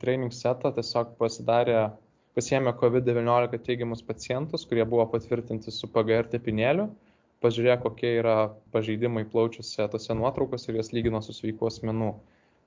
training 0.00 0.32
setą 0.32 0.72
tiesiog 0.72 1.14
pasidarė, 1.20 1.90
pasiėmė 2.32 2.72
COVID-19 2.80 3.60
teigiamus 3.66 4.00
pacientus, 4.08 4.64
kurie 4.64 4.88
buvo 4.88 5.04
patvirtinti 5.12 5.74
su 5.74 5.90
PGR 5.92 6.32
tepinėliu 6.32 6.88
pažiūrėjo, 7.42 7.78
kokie 7.84 8.12
yra 8.20 8.36
pažeidimai 8.74 9.24
plaučiuose 9.32 9.88
tose 9.92 10.14
nuotraukose 10.16 10.70
ir 10.70 10.80
jas 10.80 10.92
lygino 10.94 11.22
su 11.24 11.34
sveiku 11.36 11.68
asmenu. 11.70 12.14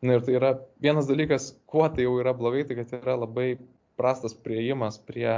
Na 0.05 0.17
ir 0.17 0.25
tai 0.25 0.35
yra 0.37 0.51
vienas 0.83 1.07
dalykas, 1.09 1.53
kuo 1.71 1.87
tai 1.89 2.05
jau 2.05 2.17
yra 2.21 2.35
blogai, 2.37 2.65
tai 2.67 2.77
kad 2.81 2.91
yra 2.99 3.15
labai 3.23 3.55
prastas 3.97 4.35
prieimas 4.35 4.99
prie, 4.99 5.31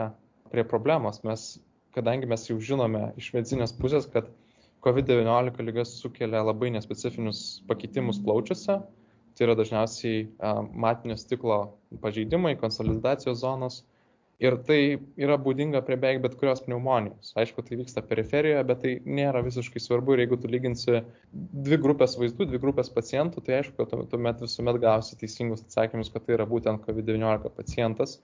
prie 0.52 0.66
problemos. 0.68 1.22
Mes, 1.28 1.48
kadangi 1.96 2.30
mes 2.30 2.48
jau 2.50 2.58
žinome 2.60 3.12
iš 3.22 3.32
medicinės 3.36 3.76
pusės, 3.78 4.10
kad 4.12 4.30
COVID-19 4.86 5.66
lygas 5.68 5.94
sukelia 6.02 6.42
labai 6.46 6.72
nespecifinius 6.74 7.62
pakitimus 7.70 8.20
plaučiuose, 8.24 8.80
tai 9.38 9.46
yra 9.46 9.56
dažniausiai 9.58 10.26
matinio 10.74 11.18
stiklo 11.20 11.60
pažeidimai, 12.02 12.56
konsolidacijos 12.58 13.44
zonos, 13.44 13.84
Ir 14.38 14.54
tai 14.68 14.80
yra 15.18 15.34
būdinga 15.42 15.80
prie 15.86 15.96
beveik 15.98 16.20
bet 16.22 16.36
kurios 16.38 16.60
pneumonijos. 16.62 17.32
Aišku, 17.42 17.64
tai 17.66 17.80
vyksta 17.80 18.04
periferijoje, 18.06 18.66
bet 18.70 18.82
tai 18.84 18.92
nėra 19.02 19.42
visiškai 19.46 19.82
svarbu 19.82 20.14
ir 20.14 20.22
jeigu 20.22 20.38
tu 20.42 20.52
lyginsi 20.54 21.00
dvi 21.66 21.80
grupės 21.82 22.14
vaizdų, 22.22 22.46
dvi 22.52 22.60
grupės 22.62 22.92
pacientų, 22.94 23.42
tai 23.48 23.56
aišku, 23.60 23.74
kad 23.80 24.12
tuomet 24.12 24.44
visuomet 24.46 24.78
gausi 24.84 25.18
teisingus 25.18 25.64
atsakymus, 25.66 26.12
kad 26.14 26.28
tai 26.28 26.36
yra 26.38 26.46
būtent 26.50 26.86
COVID-19 26.86 27.50
pacientas. 27.58 28.20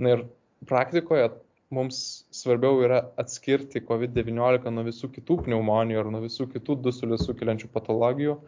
Na 0.00 0.14
ir 0.14 0.24
praktikoje 0.70 1.28
mums 1.76 1.98
svarbiau 2.32 2.80
yra 2.86 3.02
atskirti 3.20 3.82
COVID-19 3.84 4.72
nuo 4.72 4.86
visų 4.86 5.10
kitų 5.18 5.42
pneumonijų 5.50 6.00
ar 6.00 6.08
nuo 6.14 6.22
visų 6.24 6.48
kitų 6.54 6.78
dusulį 6.86 7.18
sukeliančių 7.20 7.68
patologijų, 7.74 8.38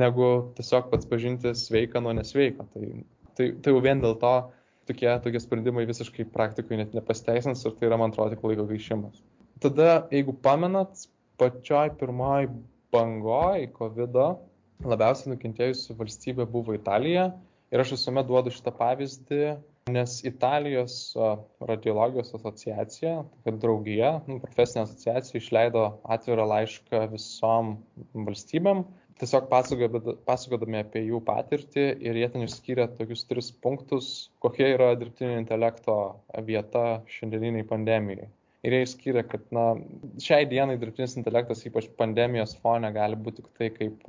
negu 0.00 0.30
tiesiog 0.56 0.88
pats 0.88 1.08
pažinti 1.10 1.52
sveiką 1.52 2.00
nuo 2.00 2.16
nesveiką. 2.16 2.66
Tai, 2.72 2.88
tai, 3.36 3.50
tai 3.60 3.76
jau 3.76 3.84
vien 3.84 4.00
dėl 4.00 4.16
to 4.22 4.32
tokie, 4.88 5.10
tokie 5.24 5.40
sprendimai 5.42 5.86
visiškai 5.88 6.28
praktikoje 6.34 6.80
net 6.82 6.96
nepasteisins 6.96 7.64
ir 7.66 7.76
tai 7.76 7.88
yra, 7.90 7.98
man 8.00 8.14
atrodo, 8.14 8.34
tik 8.34 8.44
laiko 8.46 8.66
gaišimas. 8.70 9.22
Tada, 9.60 10.06
jeigu 10.14 10.34
pamenat, 10.44 11.06
pačioj 11.40 11.92
pirmoj 12.00 12.48
bangoj 12.94 13.66
COVID 13.76 14.16
labiausiai 14.88 15.34
nukentėjusi 15.34 15.96
valstybė 15.98 16.46
buvo 16.48 16.74
Italija 16.76 17.30
ir 17.70 17.82
aš 17.82 17.94
visuomet 17.96 18.28
duodu 18.28 18.52
šitą 18.54 18.72
pavyzdį, 18.78 19.42
nes 19.90 20.16
Italijos 20.28 20.94
radiologijos 21.66 22.32
asociacija, 22.36 23.20
tokia 23.44 23.60
draugija, 23.62 24.10
nu, 24.28 24.38
profesinė 24.42 24.84
asociacija 24.84 25.40
išleido 25.40 25.84
atvirą 26.16 26.46
laišką 26.50 27.04
visom 27.14 27.76
valstybėm 28.14 28.84
tiesiog 29.20 29.48
pasakodami 30.26 30.80
apie 30.80 31.04
jų 31.04 31.20
patirtį 31.26 31.86
ir 32.08 32.18
jie 32.20 32.28
ten 32.32 32.44
išskyrė 32.46 32.88
tokius 32.98 33.26
tris 33.28 33.50
punktus, 33.64 34.10
kokia 34.44 34.72
yra 34.74 34.92
dirbtinio 35.00 35.38
intelekto 35.42 35.96
vieta 36.46 36.84
šiandieniniai 37.16 37.66
pandemijai. 37.68 38.30
Ir 38.66 38.76
jie 38.76 38.84
išskyrė, 38.84 39.24
kad 39.28 39.44
na, 39.56 39.66
šiai 40.20 40.48
dienai 40.48 40.76
dirbtinis 40.80 41.16
intelektas, 41.16 41.64
ypač 41.68 41.88
pandemijos 42.00 42.56
fone, 42.60 42.90
gali 42.96 43.16
būti 43.16 43.40
tik 43.40 43.52
tai 43.56 43.70
kaip 43.76 44.08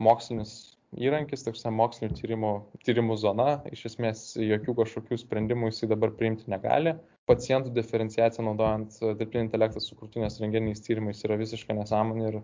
mokslinis 0.00 0.54
įrankis, 0.96 1.44
toks 1.46 1.66
mokslinių 1.70 2.16
tyrimų, 2.18 2.52
tyrimų 2.86 3.16
zona. 3.20 3.50
Iš 3.70 3.84
esmės 3.92 4.22
jokių 4.40 4.74
kažkokių 4.80 5.20
sprendimų 5.20 5.70
jisai 5.70 5.90
dabar 5.92 6.14
priimti 6.16 6.48
negali. 6.50 6.96
Pacientų 7.30 7.74
diferenciacija 7.76 8.44
naudojant 8.46 8.96
dirbtinį 9.04 9.46
intelektą 9.46 9.82
su 9.84 9.98
krūtinės 9.98 10.40
renginiais 10.42 10.82
tyrimais 10.82 11.20
yra 11.28 11.38
visiškai 11.38 11.76
nesąmonė 11.78 12.26
ir 12.32 12.40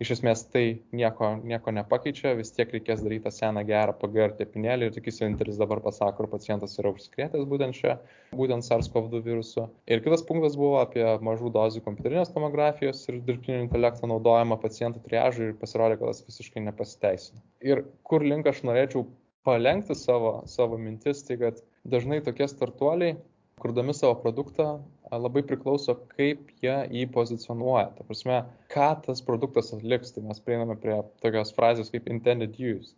iš 0.00 0.14
esmės 0.16 0.42
tai 0.48 0.64
nieko, 0.96 1.34
nieko 1.44 1.72
nepakeičia, 1.76 2.32
vis 2.38 2.52
tiek 2.56 2.72
reikės 2.72 3.02
daryti 3.04 3.26
tą 3.26 3.32
seną 3.36 3.62
gerą 3.68 3.94
PGR 4.00 4.34
tepinėlį 4.38 4.88
ir 4.88 4.94
tik 4.96 5.10
vienintelis 5.12 5.60
dabar 5.60 5.82
pasako, 5.84 6.24
ar 6.24 6.32
pacientas 6.32 6.78
yra 6.80 6.92
užsikrėtęs 6.94 7.46
būtent 7.50 7.76
šią, 7.76 7.96
būtent 8.38 8.66
SARS-CoV-2 8.66 9.22
virusu. 9.26 9.66
Ir 9.90 10.02
kitas 10.04 10.24
punktas 10.26 10.56
buvo 10.60 10.80
apie 10.80 11.04
mažų 11.26 11.52
dozių 11.56 11.84
kompiuterinės 11.84 12.32
tomografijos 12.34 13.02
ir 13.10 13.20
dirbtinio 13.26 13.60
intelekto 13.66 14.08
naudojimą 14.10 14.56
pacientų 14.62 15.04
triažui 15.04 15.50
ir 15.50 15.58
pasirodė, 15.60 16.00
kad 16.00 16.14
tas 16.14 16.24
visiškai 16.28 16.64
nepasiteisino. 16.70 17.44
Ir 17.64 17.84
kur 18.08 18.24
link 18.24 18.48
aš 18.48 18.64
norėčiau 18.64 19.04
palengti 19.44 19.96
savo, 19.96 20.40
savo 20.48 20.80
mintis, 20.80 21.22
tai 21.28 21.36
kad 21.40 21.60
dažnai 21.88 22.22
tokie 22.24 22.48
startuoliai 22.48 23.18
kurdami 23.60 23.92
savo 23.96 24.16
produktą 24.22 24.78
labai 25.18 25.42
priklauso, 25.46 25.96
kaip 26.14 26.50
jie 26.62 26.76
jį 26.94 27.06
pozicionuoja. 27.14 27.88
Ta 27.96 28.06
prasme, 28.06 28.40
ką 28.70 28.90
tas 29.06 29.22
produktas 29.26 29.72
atliks. 29.74 30.14
Tai 30.14 30.22
mes 30.28 30.42
prieiname 30.44 30.76
prie 30.78 31.00
tokios 31.24 31.54
frazės 31.56 31.90
kaip 31.90 32.10
intended 32.12 32.58
use. 32.60 32.94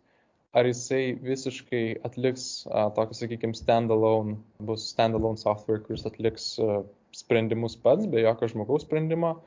Ar 0.53 0.67
jisai 0.69 1.15
visiškai 1.17 1.85
atliks 2.05 2.67
uh, 2.67 2.91
tokį, 2.93 3.17
sakykime, 3.17 3.57
standalone, 3.57 4.37
bus 4.61 4.85
standalone 4.91 5.41
software, 5.41 5.81
kuris 5.81 6.05
atliks 6.05 6.51
uh, 6.61 6.83
sprendimus 7.17 7.73
pats, 7.81 8.05
be 8.09 8.21
jokio 8.21 8.51
žmogaus 8.51 8.85
sprendimo, 8.85 9.39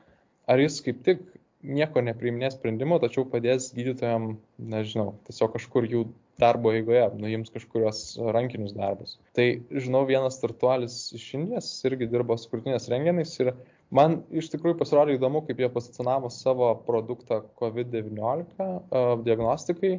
ar 0.51 0.59
jis 0.59 0.81
kaip 0.83 0.99
tik 1.07 1.23
nieko 1.67 2.01
nepriiminės 2.05 2.55
sprendimo, 2.57 2.97
tačiau 3.03 3.25
padės 3.29 3.71
gydytojam, 3.75 4.35
nežinau, 4.71 5.11
tiesiog 5.27 5.53
kažkur 5.57 5.87
jų 5.89 6.05
darbo 6.41 6.71
eigoje, 6.75 7.03
nuims 7.17 7.51
kažkurios 7.53 8.01
rankinius 8.35 8.75
darbus. 8.77 9.15
Tai 9.37 9.47
žinau, 9.73 10.03
vienas 10.09 10.37
startuolis 10.37 10.97
iš 11.17 11.25
Indijos 11.39 11.69
irgi 11.89 12.09
dirbo 12.11 12.37
su 12.37 12.51
krūtinės 12.51 12.87
rengenais 12.93 13.33
ir 13.41 13.53
man 13.93 14.19
iš 14.29 14.51
tikrųjų 14.53 14.77
pasirodė 14.81 15.17
įdomu, 15.17 15.41
kaip 15.47 15.63
jie 15.63 15.71
pozicionavo 15.73 16.29
savo 16.33 16.73
produktą 16.87 17.41
COVID-19 17.61 19.23
diagnostikai. 19.25 19.97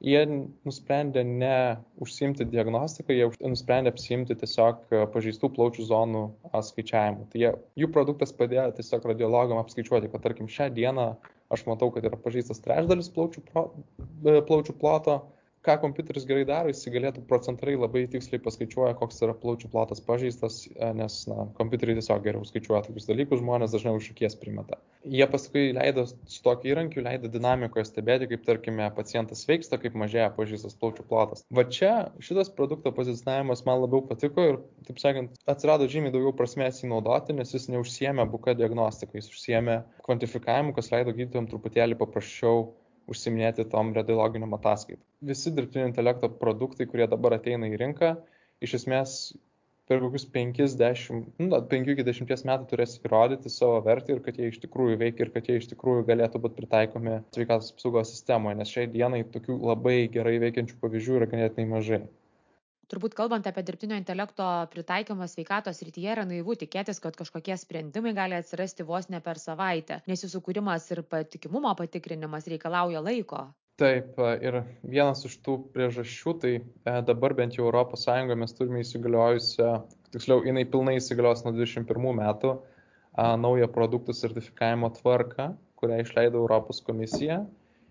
Jie 0.00 0.20
nusprendė 0.64 1.22
ne 1.28 1.76
užsimti 2.00 2.46
diagnostiką, 2.48 3.12
jie 3.12 3.26
nusprendė 3.52 3.92
apsimti 3.92 4.36
tiesiog 4.40 4.86
pažeistų 5.12 5.50
plaučių 5.58 5.84
zonų 5.90 6.22
skaičiavimu. 6.70 7.26
Tai 7.32 7.42
jie, 7.42 7.50
jų 7.82 7.90
produktas 7.92 8.32
padėjo 8.36 8.70
tiesiog 8.78 9.04
radiologam 9.10 9.60
apskaičiuoti, 9.60 10.08
kad 10.12 10.24
tarkim 10.24 10.48
šią 10.48 10.70
dieną 10.78 11.10
aš 11.52 11.66
matau, 11.68 11.90
kad 11.92 12.06
yra 12.08 12.16
pažeistas 12.16 12.62
trečdalis 12.64 13.12
plaučių, 13.12 13.44
pro, 13.50 13.66
plaučių 14.24 14.76
ploto, 14.80 15.18
ką 15.66 15.76
kompiuteris 15.82 16.24
gerai 16.28 16.44
daro, 16.48 16.70
jis 16.72 16.88
galėtų 16.92 17.22
procentaliai 17.28 17.78
labai 17.80 18.06
tiksliai 18.10 18.40
paskaičiuoja, 18.44 18.94
koks 18.96 19.20
yra 19.26 19.34
plaučių 19.36 19.68
plotas 19.72 20.00
pažeistas, 20.04 20.62
e, 20.72 20.88
nes 20.96 21.18
na, 21.28 21.44
kompiuteriai 21.58 21.98
tiesiog 21.98 22.22
geriau 22.24 22.46
skaičiuoja 22.48 22.86
tokius 22.86 23.08
dalykus, 23.10 23.42
žmonės 23.42 23.74
dažniau 23.74 24.00
iš 24.00 24.10
akies 24.14 24.38
primeta. 24.40 24.80
Jie 25.04 25.26
paskui 25.32 25.70
leido 25.76 26.06
su 26.08 26.40
tokiu 26.44 26.72
įrankiu, 26.72 27.04
leido 27.04 27.28
dinamikoje 27.32 27.86
stebėti, 27.88 28.30
kaip 28.32 28.48
tarkime 28.48 28.88
pacientas 28.96 29.44
veiksta, 29.48 29.80
kaip 29.80 29.96
mažėja 30.00 30.30
pažeistas 30.36 30.76
plaučių 30.80 31.04
plotas. 31.12 31.44
Va 31.52 31.66
čia 31.68 31.94
šitas 32.24 32.52
produkto 32.56 32.92
pozicionavimas 32.96 33.64
man 33.68 33.84
labiau 33.84 34.04
patiko 34.08 34.48
ir, 34.54 34.60
taip 34.88 35.00
sakant, 35.02 35.36
atsirado 35.50 35.88
žymiai 35.92 36.14
daugiau 36.16 36.32
prasmės 36.36 36.80
jį 36.80 36.92
naudoti, 36.94 37.36
nes 37.36 37.52
jis 37.52 37.68
neužsiemė 37.72 38.28
buka 38.32 38.56
diagnostiką, 38.56 39.20
jis 39.20 39.32
užsiemė 39.32 39.82
kvantifikavimu, 40.08 40.76
kas 40.76 40.92
leido 40.92 41.12
gydytojams 41.16 41.52
truputėlį 41.52 42.00
paprasčiau 42.00 42.70
užsiminėti 43.12 43.66
tom 43.72 43.92
radiologiniam 43.96 44.56
ataskaitom. 44.56 45.04
Visi 45.30 45.52
dirbtinio 45.56 45.86
intelekto 45.90 46.30
produktai, 46.42 46.88
kurie 46.90 47.08
dabar 47.10 47.36
ateina 47.36 47.68
į 47.70 47.78
rinką, 47.80 48.14
iš 48.64 48.76
esmės 48.80 49.16
per 49.90 49.98
kokius 50.04 50.24
50, 50.30 51.24
nu, 51.42 51.58
5-10 51.72 52.44
metų 52.46 52.68
turės 52.70 52.92
įrodyti 53.00 53.50
savo 53.50 53.80
vertę 53.82 54.14
ir 54.14 54.20
kad 54.22 54.36
jie 54.38 54.52
iš 54.52 54.60
tikrųjų 54.62 55.00
veikia 55.00 55.26
ir 55.26 55.32
kad 55.34 55.50
jie 55.50 55.56
iš 55.58 55.66
tikrųjų 55.72 56.04
galėtų 56.12 56.42
būti 56.44 56.60
pritaikomi 56.60 57.16
sveikatos 57.34 57.72
apsaugos 57.74 58.12
sistemoje, 58.14 58.60
nes 58.60 58.70
šiai 58.70 58.86
dienai 58.92 59.24
tokių 59.34 59.58
labai 59.72 59.96
gerai 60.14 60.36
veikiančių 60.44 60.78
pavyzdžių 60.84 61.18
yra 61.18 61.30
ganėtinai 61.32 61.66
mažai. 61.72 62.00
Turbūt 62.90 63.14
kalbant 63.14 63.46
apie 63.46 63.62
dirbtinio 63.62 63.94
intelekto 64.00 64.44
pritaikymą 64.72 65.28
sveikatos 65.30 65.78
rytyje 65.86 66.10
yra 66.10 66.24
naivu 66.26 66.56
tikėtis, 66.58 66.98
kad 67.04 67.14
kažkokie 67.18 67.54
sprendimai 67.60 68.10
gali 68.16 68.34
atsirasti 68.34 68.86
vos 68.88 69.06
ne 69.14 69.20
per 69.22 69.38
savaitę, 69.38 70.00
nes 70.10 70.24
jų 70.24 70.32
sukūrimas 70.32 70.88
ir 70.90 71.04
patikimumo 71.06 71.70
patikrinimas 71.78 72.50
reikalauja 72.50 73.02
laiko. 73.06 73.44
Taip, 73.80 74.18
ir 74.44 74.58
vienas 74.82 75.22
iš 75.24 75.38
tų 75.46 75.54
priežasčių, 75.72 76.34
tai 76.42 76.50
e, 76.58 76.96
dabar 77.06 77.32
bent 77.38 77.54
jau 77.56 77.70
ES 77.70 78.34
mes 78.42 78.56
turime 78.58 78.82
įsigaliojusią, 78.82 79.70
tiksliau, 80.12 80.42
jinai 80.44 80.66
pilnai 80.68 80.98
įsigalios 80.98 81.46
nuo 81.46 81.54
21 81.54 82.18
metų, 82.18 82.56
naują 83.40 83.70
produktų 83.72 84.14
sertifikavimo 84.14 84.90
tvarką, 84.98 85.52
kurią 85.80 86.02
išleido 86.02 86.42
Europos 86.42 86.82
komisija. 86.84 87.40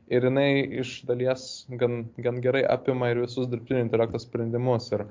Ir 0.10 0.26
jinai 0.26 0.52
iš 0.82 1.04
dalies 1.06 1.44
gan, 1.82 2.04
gan 2.18 2.40
gerai 2.42 2.64
apima 2.66 3.12
ir 3.12 3.22
visus 3.22 3.50
dirbtinio 3.50 3.84
intelekto 3.86 4.22
sprendimus. 4.22 4.90
Ir 4.98 5.06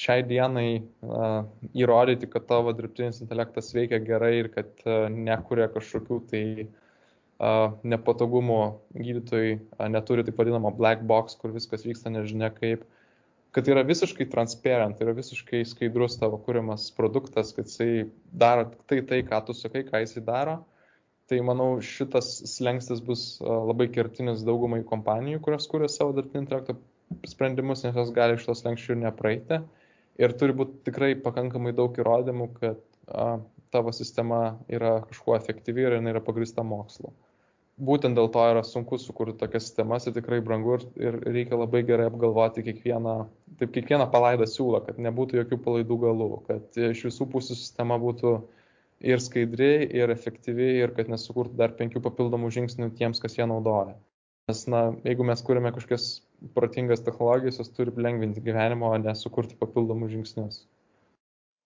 šiai 0.00 0.24
dienai 0.26 0.80
uh, 0.80 1.44
įrodyti, 1.76 2.28
kad 2.30 2.48
tavo 2.50 2.72
dirbtinis 2.74 3.20
intelektas 3.22 3.70
veikia 3.76 4.00
gerai 4.02 4.32
ir 4.40 4.48
kad 4.54 4.70
uh, 4.86 5.06
nekuria 5.12 5.68
kažkokių 5.70 6.18
tai 6.30 6.44
uh, 6.64 7.76
nepatogumų 7.82 8.60
gydytojai 8.96 9.58
neturi 9.92 10.24
taip 10.26 10.40
vadinamo 10.40 10.72
black 10.76 11.04
box, 11.06 11.36
kur 11.38 11.54
viskas 11.54 11.86
vyksta 11.86 12.12
nežinia 12.12 12.50
kaip, 12.54 12.82
kad 13.54 13.68
yra 13.70 13.82
visiškai 13.86 14.28
transparent, 14.30 15.00
yra 15.02 15.14
visiškai 15.16 15.62
skaidrus 15.66 16.18
tavo 16.20 16.38
kūrimas 16.44 16.88
produktas, 16.96 17.54
kad 17.56 17.70
jisai 17.70 18.08
daro 18.30 18.68
tai 18.90 19.02
tai, 19.06 19.22
ką 19.26 19.42
tu 19.46 19.56
sakai, 19.56 19.86
ką 19.88 20.02
jisai 20.04 20.22
daro. 20.26 20.60
Tai 21.30 21.38
manau, 21.46 21.76
šitas 21.84 22.28
slengstis 22.50 23.02
bus 23.06 23.24
labai 23.44 23.86
kertinis 23.94 24.42
daugumai 24.46 24.80
kompanijų, 24.86 25.38
kurios 25.46 25.68
kūrė 25.70 25.86
savo 25.92 26.16
dirbtinio 26.16 26.42
intelekto 26.42 26.74
sprendimus, 27.30 27.84
nes 27.86 27.94
jos 27.94 28.10
gali 28.16 28.34
iš 28.38 28.48
tos 28.48 28.64
lenkščių 28.66 28.98
nepraeiti. 29.04 29.60
Ir 30.20 30.34
turi 30.40 30.56
būti 30.58 30.82
tikrai 30.90 31.14
pakankamai 31.22 31.72
daug 31.76 31.94
įrodymų, 32.02 32.50
kad 32.58 32.82
a, 33.06 33.28
tavo 33.70 33.94
sistema 33.94 34.58
yra 34.68 34.98
kažkuo 35.06 35.38
efektyvi 35.38 35.86
ir 35.86 36.00
jinai 36.00 36.16
yra 36.16 36.24
pagrįsta 36.26 36.66
mokslu 36.66 37.14
būtent 37.80 38.16
dėl 38.18 38.28
to 38.32 38.42
yra 38.52 38.62
sunku 38.66 38.98
sukurti 39.00 39.38
tokias 39.40 39.66
sistemas 39.68 40.06
ir 40.06 40.14
tikrai 40.16 40.40
brangu 40.44 40.76
ir, 40.76 40.86
ir 41.00 41.18
reikia 41.32 41.58
labai 41.58 41.82
gerai 41.88 42.08
apgalvoti 42.10 42.64
kiekvieną, 42.66 43.14
taip 43.60 43.72
kiekvieną 43.76 44.06
palaidą 44.12 44.48
siūlą, 44.48 44.82
kad 44.86 45.00
nebūtų 45.00 45.40
jokių 45.40 45.60
palaidų 45.64 45.98
galų, 46.04 46.30
kad 46.48 46.80
iš 46.90 47.06
visų 47.08 47.28
pusių 47.32 47.56
sistema 47.56 47.98
būtų 48.00 48.36
ir 49.00 49.22
skaidri, 49.24 49.72
ir 49.96 50.12
efektyvi, 50.12 50.70
ir 50.84 50.94
kad 50.96 51.10
nesukurtų 51.12 51.56
dar 51.60 51.74
penkių 51.78 52.02
papildomų 52.04 52.50
žingsnių 52.56 52.90
tiems, 52.98 53.22
kas 53.22 53.38
ją 53.38 53.48
naudoja. 53.50 53.96
Nes, 54.50 54.64
na, 54.72 54.90
jeigu 55.06 55.24
mes 55.26 55.40
kūrėme 55.46 55.70
kažkokias 55.76 56.10
protingas 56.56 57.04
technologijas, 57.06 57.60
jos 57.60 57.72
turi 57.76 57.94
lengvinti 57.96 58.42
gyvenimą, 58.44 58.92
o 58.92 59.00
ne 59.00 59.14
sukurti 59.16 59.58
papildomus 59.60 60.12
žingsnius. 60.12 60.62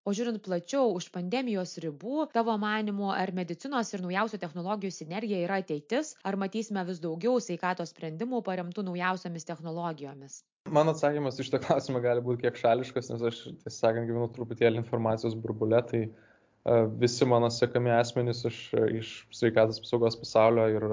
O 0.05 0.13
žiūrint 0.13 0.43
plačiau 0.45 0.91
už 0.93 1.07
pandemijos 1.15 1.79
ribų, 1.81 2.27
tavo 2.35 2.53
manimu, 2.61 3.07
ar 3.15 3.31
medicinos 3.33 3.89
ir 3.95 4.03
naujausių 4.05 4.41
technologijų 4.43 4.93
sinergija 4.93 5.39
yra 5.47 5.63
ateitis, 5.63 6.11
ar 6.29 6.37
matysime 6.37 6.83
vis 6.85 7.01
daugiau 7.01 7.39
sveikatos 7.41 7.95
sprendimų 7.95 8.43
paremtų 8.45 8.85
naujausiamis 8.85 9.49
technologijomis? 9.49 10.43
Mano 10.77 10.93
atsakymas 10.93 11.41
iš 11.41 11.49
tą 11.55 11.63
klausimą 11.65 12.05
gali 12.05 12.21
būti 12.27 12.45
kiek 12.45 12.61
šališkas, 12.61 13.09
nes 13.15 13.25
aš, 13.31 13.41
tiesą 13.65 13.79
sakant, 13.79 14.11
gyvenu 14.11 14.29
truputėlį 14.37 14.83
informacijos 14.83 15.39
burbulė, 15.41 15.81
tai 15.89 16.03
visi 17.01 17.27
mano 17.29 17.51
sekami 17.53 17.93
asmenys 17.93 18.45
iš, 18.49 18.59
iš 19.01 19.13
sveikatos 19.35 19.83
apsaugos 19.83 20.17
pasaulio 20.17 20.69
ir 20.73 20.89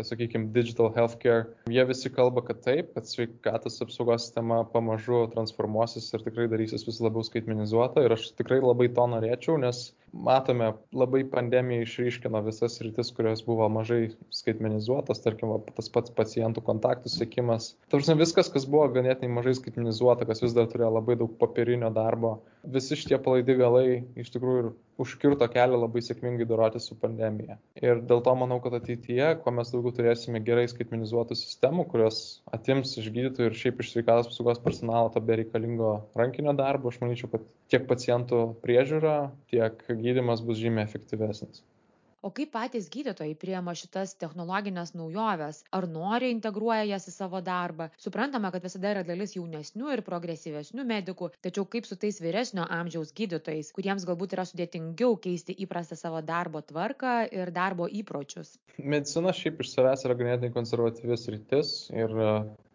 tai 0.00 0.06
sakykime, 0.06 0.48
digital 0.54 0.88
healthcare, 0.94 1.50
jie 1.68 1.82
visi 1.84 2.08
kalba, 2.12 2.40
kad 2.46 2.62
taip, 2.64 2.94
kad 2.94 3.08
sveikatos 3.08 3.80
apsaugos 3.84 4.24
sistema 4.24 4.62
pamažu 4.72 5.26
transformuosis 5.34 6.08
ir 6.16 6.24
tikrai 6.24 6.46
darysis 6.48 6.86
vis 6.88 7.00
labiau 7.04 7.26
skaitmenizuota 7.26 8.06
ir 8.06 8.16
aš 8.16 8.30
tikrai 8.38 8.62
labai 8.64 8.88
to 8.96 9.06
norėčiau, 9.12 9.58
nes 9.60 9.90
matome, 10.12 10.72
labai 10.92 11.22
pandemija 11.30 11.84
išryškino 11.84 12.40
visas 12.46 12.78
rytis, 12.82 13.12
kurios 13.14 13.42
buvo 13.46 13.68
mažai 13.72 14.10
skaitmenizuotas, 14.34 15.22
tarkim, 15.24 15.52
tas 15.76 15.90
pats 15.92 16.14
pacientų 16.16 16.64
kontaktų 16.66 17.12
sėkimas. 17.12 17.74
Tarsi 17.92 18.16
viskas, 18.18 18.50
kas 18.52 18.66
buvo 18.70 18.88
ganėtinai 18.96 19.32
mažai 19.40 19.56
skaitmenizuota, 19.58 20.28
kas 20.28 20.42
vis 20.44 20.56
dar 20.56 20.68
turėjo 20.70 20.92
labai 20.98 21.18
daug 21.20 21.34
papirinio 21.40 21.92
darbo, 21.94 22.38
visi 22.64 22.98
šitie 22.98 23.18
palaidi 23.22 23.56
galai 23.58 23.86
iš 24.20 24.32
tikrųjų 24.34 24.62
ir 24.64 24.70
užkirto 25.00 25.46
kelią 25.48 25.78
labai 25.80 26.02
sėkmingai 26.04 26.46
doroti 26.48 26.80
su 26.82 26.96
pandemija. 27.00 27.56
Ir 27.80 28.02
dėl 28.08 28.20
to 28.24 28.34
manau, 28.36 28.58
kad 28.64 28.74
ateityje, 28.76 29.30
kuo 29.40 29.54
mes 29.56 29.72
daugiau 29.72 29.94
turėsime 29.96 30.42
gerai 30.44 30.66
skaitmenizuotų 30.70 31.38
sistemų, 31.40 31.86
kurios 31.92 32.20
atims 32.52 32.92
iš 33.00 33.08
gydytojų 33.14 33.48
ir 33.50 33.58
šiaip 33.62 33.80
iš 33.80 33.94
sveikatos 33.94 34.28
apsaugos 34.28 34.60
personalo 34.64 35.12
to 35.14 35.22
bereikalingo 35.24 35.94
rankinio 36.18 36.52
darbo, 36.58 36.92
aš 36.92 37.00
manyčiau, 37.00 37.32
kad 37.32 37.48
tiek 37.72 37.86
pacientų 37.88 38.42
priežiūra, 38.64 39.16
tiek 39.52 39.80
gydimas 40.06 40.44
bus 40.46 40.58
žymiai 40.62 40.88
efektyvesnis. 40.88 41.64
O 42.20 42.28
kaip 42.36 42.50
patys 42.52 42.90
gydytojai 42.92 43.32
priima 43.42 43.72
šitas 43.80 44.10
technologines 44.20 44.90
naujoves? 44.92 45.62
Ar 45.76 45.86
noriai 45.88 46.34
integruoja 46.34 46.82
jas 46.84 47.08
į 47.08 47.14
savo 47.14 47.40
darbą? 47.46 47.86
Suprantama 48.02 48.50
kad 48.52 48.66
visada 48.66 48.90
yra 48.92 49.04
dalis 49.08 49.32
jaunesnių 49.38 49.94
ir 49.94 50.02
progresyvesnių 50.04 50.84
medikų 50.90 51.30
tačiau 51.46 51.64
kaip 51.74 51.88
su 51.88 51.96
tais 52.02 52.20
vyresnio 52.20 52.66
amžiaus 52.76 53.14
gydytojais 53.16 53.72
kuriems 53.78 54.04
galbūt 54.10 54.36
yra 54.36 54.44
sudėtingiau 54.50 55.16
keisti 55.24 55.56
įprastą 55.64 55.96
savo 55.96 56.20
darbo 56.20 56.60
tvarką 56.60 57.14
ir 57.32 57.54
darbo 57.56 57.88
įpročius? 58.02 58.58
Medicina 58.76 59.32
šiaip 59.40 59.64
iš 59.64 59.72
savęs 59.78 60.04
yra 60.04 60.20
ganėtinai 60.20 60.52
konservatyvi 60.52 61.16
sritis 61.16 61.72
ir 61.96 62.12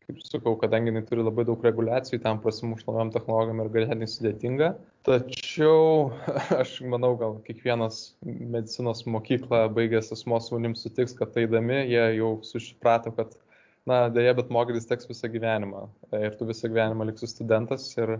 kaip 0.05 0.19
sakau, 0.21 0.53
kadangi 0.61 0.91
jinai 0.91 1.03
turi 1.07 1.23
labai 1.25 1.45
daug 1.47 1.63
reguliacijų, 1.65 2.19
tam 2.23 2.39
prasimuš 2.43 2.83
naujom 2.85 3.11
technologijom 3.13 3.61
ir 3.63 3.71
ganėtinai 3.73 4.07
sudėtinga. 4.11 4.69
Tačiau 5.07 6.11
aš 6.61 6.75
manau, 6.93 7.15
gal 7.19 7.39
kiekvienas 7.47 7.99
medicinos 8.25 9.05
mokyklą 9.09 9.65
baigęs 9.75 10.13
asmo 10.15 10.39
su 10.43 10.57
manim 10.57 10.77
sutiks, 10.77 11.15
kad 11.17 11.33
taidami 11.35 11.81
jie 11.89 12.05
jau 12.19 12.35
susiprato, 12.45 13.13
kad, 13.17 13.33
na, 13.89 14.05
dėja, 14.13 14.35
bet 14.37 14.53
mokytis 14.53 14.89
teks 14.89 15.09
visą 15.09 15.31
gyvenimą. 15.33 15.87
Ir 16.21 16.37
tu 16.37 16.49
visą 16.49 16.69
gyvenimą 16.69 17.09
liksi 17.09 17.29
studentas 17.31 17.87
ir 17.97 18.19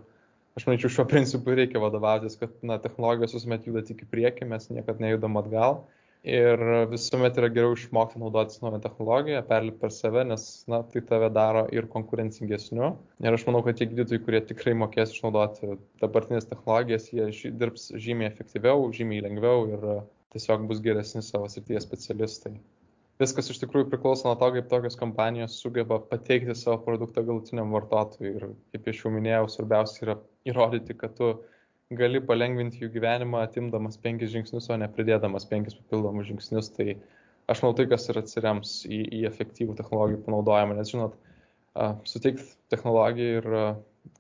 aš 0.58 0.66
manyčiau, 0.66 0.94
šiuo 0.98 1.06
principu 1.12 1.54
reikia 1.58 1.84
vadovautis, 1.84 2.40
kad, 2.42 2.54
na, 2.66 2.80
technologijos 2.82 3.38
visuomet 3.38 3.70
juda 3.70 3.86
tik 3.86 4.08
į 4.08 4.10
priekį, 4.14 4.50
mes 4.56 4.72
niekada 4.74 5.06
nejudam 5.06 5.38
atgal 5.42 5.84
ir 6.26 6.62
visuomet 6.90 7.38
yra 7.40 7.50
geriau 7.54 7.76
išmokti 7.78 8.20
naudotis 8.22 8.62
naują 8.64 8.82
technologiją, 8.84 9.44
perlipti 9.50 9.82
per 9.84 9.94
save, 9.94 10.24
nes 10.28 10.46
na, 10.72 10.82
tai 10.92 11.04
tave 11.10 11.30
daro 11.34 11.66
ir 11.74 11.88
konkurencingesniu. 11.94 12.92
Ir 13.24 13.38
aš 13.38 13.46
manau, 13.48 13.62
kad 13.66 13.78
tie 13.80 13.88
gydytojai, 13.92 14.24
kurie 14.26 14.42
tikrai 14.50 14.74
mokės 14.82 15.14
išnaudoti 15.14 15.78
dabartinės 16.02 16.50
technologijas, 16.50 17.12
jie 17.14 17.54
dirbs 17.62 17.92
žymiai 17.94 18.32
efektyviau, 18.32 18.90
žymiai 18.98 19.26
lengviau 19.28 19.68
ir 19.70 19.86
tiesiog 20.36 20.66
bus 20.70 20.82
geresni 20.84 21.24
savo 21.24 21.48
srities 21.52 21.86
specialistai. 21.86 22.58
Viskas 23.22 23.48
iš 23.48 23.62
tikrųjų 23.62 23.88
priklauso 23.94 24.28
nuo 24.28 24.36
to, 24.36 24.50
kaip 24.58 24.66
tokios 24.68 24.98
kompanijos 25.00 25.54
sugeba 25.62 26.02
pateikti 26.10 26.52
savo 26.60 26.82
produktą 26.84 27.24
galutiniam 27.24 27.72
vartotojui. 27.72 28.34
Ir 28.34 28.48
kaip 28.76 28.90
aš 28.92 29.06
jau 29.06 29.12
minėjau, 29.14 29.46
svarbiausia 29.54 30.02
yra 30.04 30.16
įrodyti, 30.52 30.98
kad 31.00 31.16
tu 31.16 31.30
gali 31.94 32.22
palengvinti 32.24 32.82
jų 32.82 32.90
gyvenimą, 32.96 33.44
atimdamas 33.46 34.00
penkis 34.02 34.32
žingsnius, 34.34 34.70
o 34.74 34.78
ne 34.82 34.88
pridėdamas 34.92 35.46
penkis 35.50 35.78
papildomus 35.78 36.30
žingsnius. 36.30 36.72
Tai 36.74 36.96
aš 37.52 37.62
manau, 37.62 37.76
tai 37.78 37.86
kas 37.92 38.10
ir 38.10 38.22
atsirems 38.22 38.78
į, 38.90 39.02
į 39.20 39.26
efektyvų 39.30 39.78
technologijų 39.78 40.24
panaudojimą, 40.26 40.78
nes 40.80 40.94
žinot, 40.94 41.20
suteikti 42.10 42.48
technologiją 42.74 43.42
ir 43.42 43.52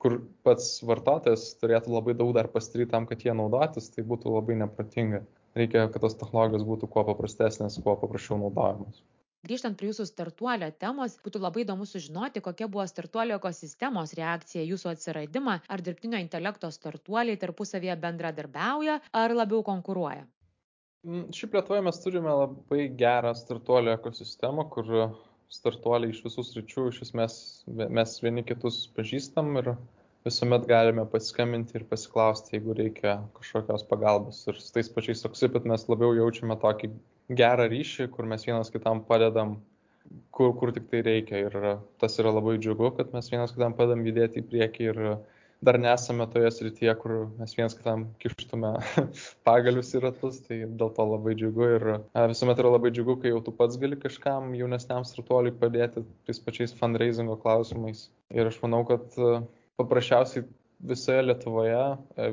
kur 0.01 0.19
pats 0.45 0.79
vartotojas 0.85 1.47
turėtų 1.61 1.93
labai 1.93 2.15
daug 2.17 2.33
dar 2.37 2.49
pasidaryti 2.53 2.93
tam, 2.93 3.09
kad 3.09 3.25
jie 3.25 3.33
naudotis, 3.37 3.89
tai 3.93 4.05
būtų 4.05 4.33
labai 4.37 4.59
nepratinga. 4.61 5.23
Reikia, 5.55 5.85
kad 5.87 6.03
tos 6.03 6.17
technologijos 6.19 6.65
būtų 6.67 6.89
kuo 6.91 7.05
paprastesnės, 7.07 7.79
kuo 7.83 7.95
paprasčiau 8.01 8.37
naudojamos 8.41 9.03
grįžtant 9.45 9.77
prie 9.79 9.91
jūsų 9.91 10.07
startuolio 10.09 10.69
temos 10.83 11.17
būtų 11.25 11.41
labai 11.43 11.65
įdomu 11.65 11.87
sužinoti 11.89 12.43
kokia 12.45 12.69
buvo 12.71 12.85
startuolio 12.89 13.39
ekosistemos 13.39 14.15
reakcija 14.19 14.63
į 14.63 14.71
jūsų 14.73 14.93
atsiradimą 14.93 15.59
ar 15.67 15.83
dirbtinio 15.85 16.21
intelekto 16.23 16.71
startuoliai 16.73 17.39
tarpusavyje 17.41 17.97
bendradarbiauja 18.07 18.99
ar 19.23 19.35
labiau 19.37 19.63
konkuruoja 19.67 20.25
mm, 21.05 21.29
Šiaip 21.35 21.59
Lietuvoje 21.59 21.85
mes 21.89 22.01
turime 22.03 22.35
labai 22.41 22.89
gerą 23.03 23.35
startuolio 23.37 23.95
ekosistemą, 23.99 24.67
kur 24.73 24.91
startuoliai 25.53 26.13
iš 26.13 26.23
visų 26.25 26.43
sričių, 26.45 26.87
iš 26.91 27.03
esmės 27.07 27.35
mes 27.67 28.15
vieni 28.23 28.43
kitus 28.47 28.85
pažįstam 28.97 29.53
ir 29.61 29.75
visuomet 30.25 30.65
galime 30.69 31.05
pasiskambinti 31.11 31.77
ir 31.77 31.85
pasiklausti, 31.89 32.55
jeigu 32.57 32.73
reikia 32.77 33.19
kažkokios 33.37 33.85
pagalbos. 33.91 34.41
Ir 34.49 34.57
su 34.61 34.73
tais 34.73 34.89
pačiais 34.95 35.21
Oksipit 35.29 35.67
mes 35.69 35.85
labiau 35.91 36.15
jaučiame 36.17 36.57
tokį 36.63 36.89
gerą 37.29 37.69
ryšį, 37.71 38.09
kur 38.13 38.27
mes 38.29 38.45
vienas 38.45 38.71
kitam 38.73 39.01
padedam, 39.05 39.55
kur, 40.31 40.53
kur 40.59 40.73
tik 40.75 40.89
tai 40.91 41.01
reikia. 41.05 41.45
Ir 41.47 41.79
tas 42.01 42.19
yra 42.21 42.33
labai 42.35 42.57
džiugu, 42.61 42.91
kad 42.97 43.13
mes 43.15 43.31
vienas 43.31 43.55
kitam 43.55 43.77
padedam 43.77 44.05
judėti 44.05 44.43
į 44.43 44.49
priekį 44.51 44.91
ir 44.91 45.01
dar 45.65 45.79
nesame 45.81 46.27
toje 46.29 46.51
srityje, 46.51 46.93
kur 47.01 47.13
mes 47.39 47.55
vienas 47.57 47.73
kitam 47.77 48.05
kištume 48.21 48.73
pagalius 49.47 49.93
į 49.95 50.03
ratus, 50.03 50.41
tai 50.45 50.61
dėl 50.65 50.91
to 50.93 51.05
labai 51.09 51.33
džiugu 51.39 51.69
ir 51.77 51.87
visuomet 52.33 52.61
yra 52.61 52.75
labai 52.75 52.91
džiugu, 52.93 53.17
kai 53.21 53.31
jau 53.33 53.41
tu 53.45 53.55
pats 53.55 53.79
gali 53.81 53.97
kažkam 53.97 54.53
jaunesniam 54.59 55.07
startuoliui 55.07 55.55
padėti 55.61 56.05
tais 56.27 56.41
pačiais 56.43 56.75
fundraisingo 56.77 57.39
klausimais. 57.41 58.09
Ir 58.35 58.51
aš 58.51 58.59
manau, 58.61 58.83
kad 58.89 59.17
paprasčiausiai 59.79 60.45
visoje 60.89 61.21
Lietuvoje, 61.25 61.83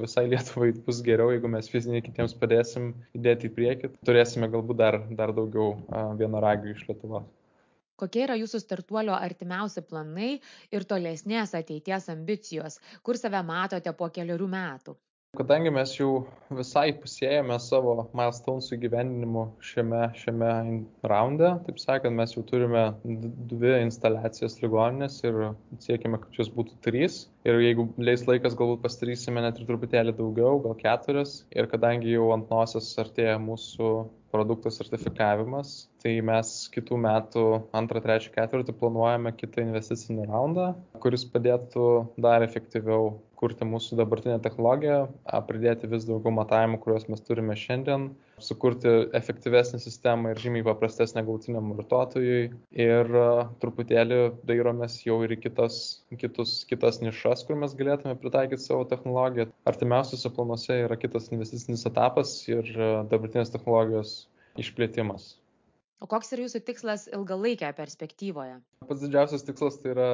visai 0.03 0.25
Lietuvai 0.33 0.71
bus 0.87 1.03
geriau, 1.07 1.31
jeigu 1.35 1.51
mes 1.53 1.71
fiziniai 1.73 2.05
kitiems 2.05 2.35
padėsim 2.41 2.91
įdėti 3.19 3.51
į 3.51 3.55
priekį. 3.59 3.93
Turėsime 4.09 4.51
galbūt 4.53 4.81
dar, 4.83 4.99
dar 5.21 5.35
daugiau 5.37 5.77
vienoragių 6.21 6.75
iš 6.75 6.85
Lietuvos. 6.91 7.29
Kokie 8.03 8.25
yra 8.25 8.35
jūsų 8.41 8.59
startuolio 8.63 9.15
artimiausi 9.15 9.85
planai 9.87 10.33
ir 10.75 10.87
tolesnės 10.91 11.53
ateities 11.55 12.09
ambicijos? 12.11 12.81
Kur 13.07 13.21
save 13.21 13.45
matote 13.47 13.93
po 13.95 14.09
kelerių 14.11 14.49
metų 14.51 14.97
Kadangi 15.39 15.71
mes 15.73 15.93
jau 15.97 16.27
visai 16.53 16.91
pusėjame 17.03 17.55
savo 17.67 17.93
milestonesų 18.19 18.75
įgyvendinimu 18.77 19.45
šiame, 19.65 20.01
šiame 20.21 20.49
raunde, 21.09 21.49
taip 21.69 21.79
sakant, 21.81 22.13
mes 22.19 22.35
jau 22.35 22.43
turime 22.51 22.83
dvi 23.53 23.71
instaliacijas 23.79 24.59
ligoninės 24.61 25.17
ir 25.25 25.39
siekime, 25.87 26.21
kad 26.21 26.37
jos 26.37 26.53
būtų 26.53 26.77
trys. 26.85 27.17
Ir 27.49 27.63
jeigu 27.65 27.89
leis 27.97 28.27
laikas, 28.29 28.59
galbūt 28.61 28.85
pastarysime 28.85 29.41
net 29.47 29.57
ir 29.57 29.71
truputėlį 29.71 30.13
daugiau, 30.21 30.61
gal 30.67 30.77
keturias. 30.85 31.39
Ir 31.57 31.71
kadangi 31.73 32.13
jau 32.13 32.29
ant 32.37 32.53
nosios 32.53 32.93
artėja 33.01 33.41
mūsų 33.41 33.95
produkto 34.37 34.69
sertifikavimas, 34.69 35.87
tai 36.03 36.17
mes 36.27 36.53
kitų 36.75 36.99
metų 37.07 37.45
antrą, 37.79 38.03
trečią, 38.05 38.33
ketvirtį 38.35 38.77
planuojame 38.81 39.35
kitą 39.39 39.67
investicinį 39.67 40.29
raundą, 40.31 40.73
kuris 41.03 41.27
padėtų 41.35 41.91
dar 42.23 42.45
efektyviau 42.47 43.15
kurti 43.43 43.67
mūsų 43.67 43.97
dabartinę 43.99 44.37
technologiją, 44.43 44.99
pridėti 45.49 45.89
vis 45.91 46.05
daugiau 46.07 46.31
matavimų, 46.37 46.79
kuriuos 46.85 47.09
mes 47.11 47.25
turime 47.27 47.57
šiandien, 47.59 48.05
sukurti 48.43 48.93
efektyvesnę 49.19 49.81
sistemą 49.83 50.31
ir 50.31 50.43
žymiai 50.43 50.67
paprastesnę 50.69 51.25
gautiniam 51.27 51.73
vartotojui 51.75 52.53
ir 52.87 53.11
truputėlį 53.65 54.21
dairomės 54.47 55.01
jau 55.03 55.19
ir 55.27 55.35
į 55.35 55.41
kitas, 55.49 55.81
kitus, 56.23 56.55
kitas 56.71 57.03
nišas, 57.03 57.43
kur 57.49 57.59
mes 57.59 57.75
galėtume 57.79 58.15
pritaikyti 58.23 58.63
savo 58.63 58.87
technologiją. 58.95 59.51
Artimiausiuose 59.67 60.31
planuose 60.39 60.79
yra 60.87 60.99
kitas 61.03 61.31
investicinis 61.35 61.87
etapas 61.91 62.39
ir 62.51 62.71
dabartinės 63.11 63.51
technologijos 63.55 64.21
išplėtimas. 64.63 65.33
O 66.03 66.09
koks 66.11 66.33
yra 66.35 66.43
jūsų 66.49 66.65
tikslas 66.67 67.07
ilgalaikėje 67.15 67.77
perspektyvoje? 67.79 68.57
Pats 68.89 69.05
didžiausias 69.05 69.47
tikslas 69.47 69.79
tai 69.79 69.93
yra 69.93 70.09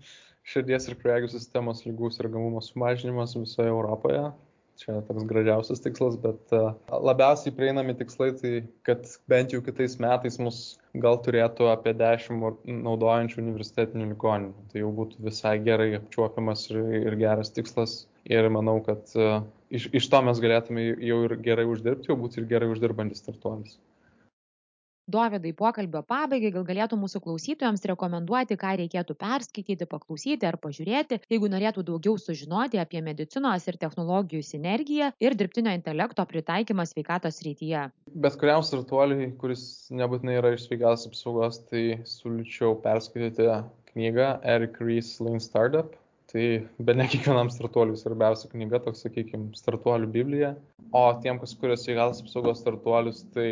širdies 0.50 0.88
ir 0.90 0.98
kraujagyslių 0.98 1.38
sistemos 1.38 1.84
lygų 1.86 2.10
sergamumo 2.16 2.62
sumažinimas 2.64 3.36
visoje 3.38 3.70
Europoje. 3.70 4.24
Čia 4.78 5.00
toks 5.08 5.24
gražiausias 5.26 5.80
tikslas, 5.82 6.14
bet 6.22 6.52
labiausiai 6.86 7.50
prieinami 7.54 7.96
tikslai 7.98 8.28
tai, 8.38 8.52
kad 8.86 9.08
bent 9.30 9.54
jau 9.54 9.58
kitais 9.66 9.96
metais 10.02 10.38
mus 10.38 10.60
gal 11.02 11.18
turėtų 11.22 11.66
apie 11.72 11.96
10 11.98 12.62
naudojančių 12.86 13.40
universitetinių 13.42 14.06
ligoninių. 14.12 14.68
Tai 14.70 14.84
jau 14.84 14.92
būtų 15.00 15.26
visai 15.26 15.56
gerai 15.66 15.88
apčiuopiamas 15.98 16.68
ir, 16.70 16.78
ir 17.00 17.18
geras 17.18 17.50
tikslas. 17.54 18.00
Ir 18.30 18.46
manau, 18.54 18.78
kad 18.86 19.10
iš, 19.74 19.90
iš 19.98 20.10
to 20.14 20.22
mes 20.30 20.42
galėtume 20.42 20.86
jau 21.10 21.20
ir 21.26 21.38
gerai 21.42 21.66
uždirbti, 21.66 22.12
jau 22.12 22.18
būti 22.22 22.38
ir 22.38 22.50
gerai 22.54 22.70
uždirbantis 22.70 23.24
startuolis. 23.24 23.78
Dovydai, 25.08 25.54
pokalbio 25.56 26.02
pabaigai 26.04 26.50
gal 26.52 26.66
galėtų 26.68 26.98
mūsų 27.00 27.22
klausytojams 27.24 27.86
rekomenduoti, 27.88 28.58
ką 28.60 28.74
reikėtų 28.82 29.14
perskaityti, 29.16 29.86
paklausyti 29.88 30.44
ar 30.44 30.58
pažiūrėti, 30.60 31.22
jeigu 31.32 31.48
norėtų 31.48 31.84
daugiau 31.88 32.18
sužinoti 32.20 32.76
apie 32.82 33.00
medicinos 33.06 33.64
ir 33.70 33.78
technologijų 33.80 34.44
sinergiją 34.44 35.08
ir 35.24 35.36
dirbtinio 35.40 35.72
intelekto 35.72 36.26
pritaikymą 36.28 36.84
sveikatos 36.90 37.40
rytyje. 37.46 37.86
Bet 38.12 38.36
kuriam 38.36 38.60
startuoliui, 38.60 39.30
kuris 39.40 39.64
nebūtinai 39.96 40.36
yra 40.42 40.52
iš 40.58 40.68
sveikatos 40.68 41.08
apsaugos, 41.08 41.62
tai 41.72 42.02
siūlyčiau 42.04 42.76
perskaityti 42.84 43.48
knygą 43.94 44.30
Eric 44.44 44.76
Rees 44.84 45.16
Lean 45.24 45.40
Startup. 45.40 45.96
Tai 46.28 46.44
be 46.84 46.92
ne 46.92 47.08
kiekvienam 47.08 47.48
startuoliui 47.48 47.96
svarbiausia 47.96 48.50
knyga, 48.52 48.82
toks, 48.84 49.06
sakykime, 49.06 49.54
startuolių 49.56 50.12
Biblija. 50.12 50.50
O 50.92 51.06
tiem, 51.24 51.40
kas 51.40 51.56
kuria 51.56 51.80
sveikatos 51.80 52.20
apsaugos 52.26 52.60
startuolius, 52.60 53.22
tai 53.32 53.48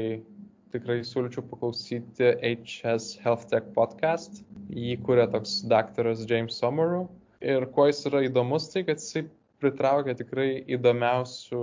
tikrai 0.77 1.01
siūlyčiau 1.07 1.45
paklausyti 1.51 2.33
HS 2.45 3.17
Health 3.25 3.49
Tech 3.53 3.73
podcast. 3.77 4.43
Jį 4.71 4.99
kuria 5.07 5.27
toks 5.33 5.59
daktaras 5.71 6.25
James 6.29 6.61
Somerų. 6.61 7.07
Ir 7.45 7.69
kuo 7.75 7.89
jis 7.89 8.05
yra 8.09 8.25
įdomus, 8.29 8.71
tai 8.73 8.85
kad 8.89 9.01
jisai 9.01 9.27
pritraukia 9.63 10.17
tikrai 10.17 10.51
įdomiausių 10.77 11.63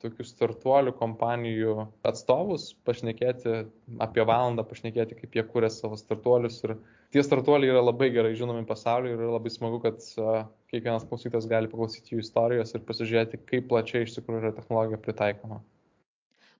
tokių 0.00 0.24
startuolių 0.24 0.94
kompanijų 0.96 1.74
atstovus, 2.08 2.70
pašnekėti 2.88 3.56
apie 4.00 4.24
valandą, 4.24 4.64
pašnekėti, 4.66 5.18
kaip 5.18 5.36
jie 5.36 5.44
kūrė 5.50 5.68
savo 5.72 5.98
startuolius. 6.00 6.60
Ir 6.64 6.78
tie 7.12 7.24
startuoliai 7.26 7.74
yra 7.74 7.82
labai 7.84 8.08
gerai 8.14 8.32
žinomi 8.38 8.64
pasaulyje 8.68 9.16
ir 9.16 9.24
yra 9.26 9.34
labai 9.36 9.52
smagu, 9.52 9.82
kad 9.84 10.00
kiekvienas 10.72 11.04
klausytas 11.10 11.48
gali 11.50 11.68
paklausyti 11.70 12.16
jų 12.16 12.24
istorijos 12.24 12.72
ir 12.74 12.86
pasižiūrėti, 12.88 13.42
kaip 13.50 13.68
plačiai 13.72 14.06
iš 14.06 14.16
tikrųjų 14.16 14.44
yra 14.44 14.54
technologija 14.56 15.02
pritaikoma. 15.04 15.60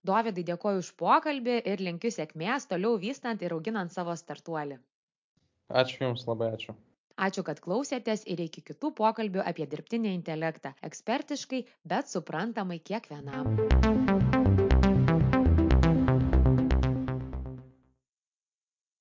Dovydai 0.08 0.44
dėkoju 0.48 0.80
už 0.82 0.92
pokalbį 1.00 1.56
ir 1.72 1.82
linkiu 1.84 2.12
sėkmės 2.14 2.68
toliau 2.70 2.96
vystant 3.02 3.42
ir 3.44 3.52
auginant 3.56 3.92
savo 3.92 4.14
startuolį. 4.16 4.78
Ačiū 5.82 6.06
Jums, 6.06 6.24
labai 6.30 6.54
ačiū. 6.56 6.74
Ačiū, 7.20 7.44
kad 7.44 7.60
klausėtės 7.60 8.24
ir 8.32 8.40
iki 8.46 8.64
kitų 8.70 8.94
pokalbių 8.96 9.44
apie 9.44 9.68
dirbtinį 9.74 10.14
intelektą. 10.16 10.72
Ekspertiškai, 10.88 11.66
bet 11.92 12.08
suprantamai 12.08 12.80
kiekvienam. 12.80 14.09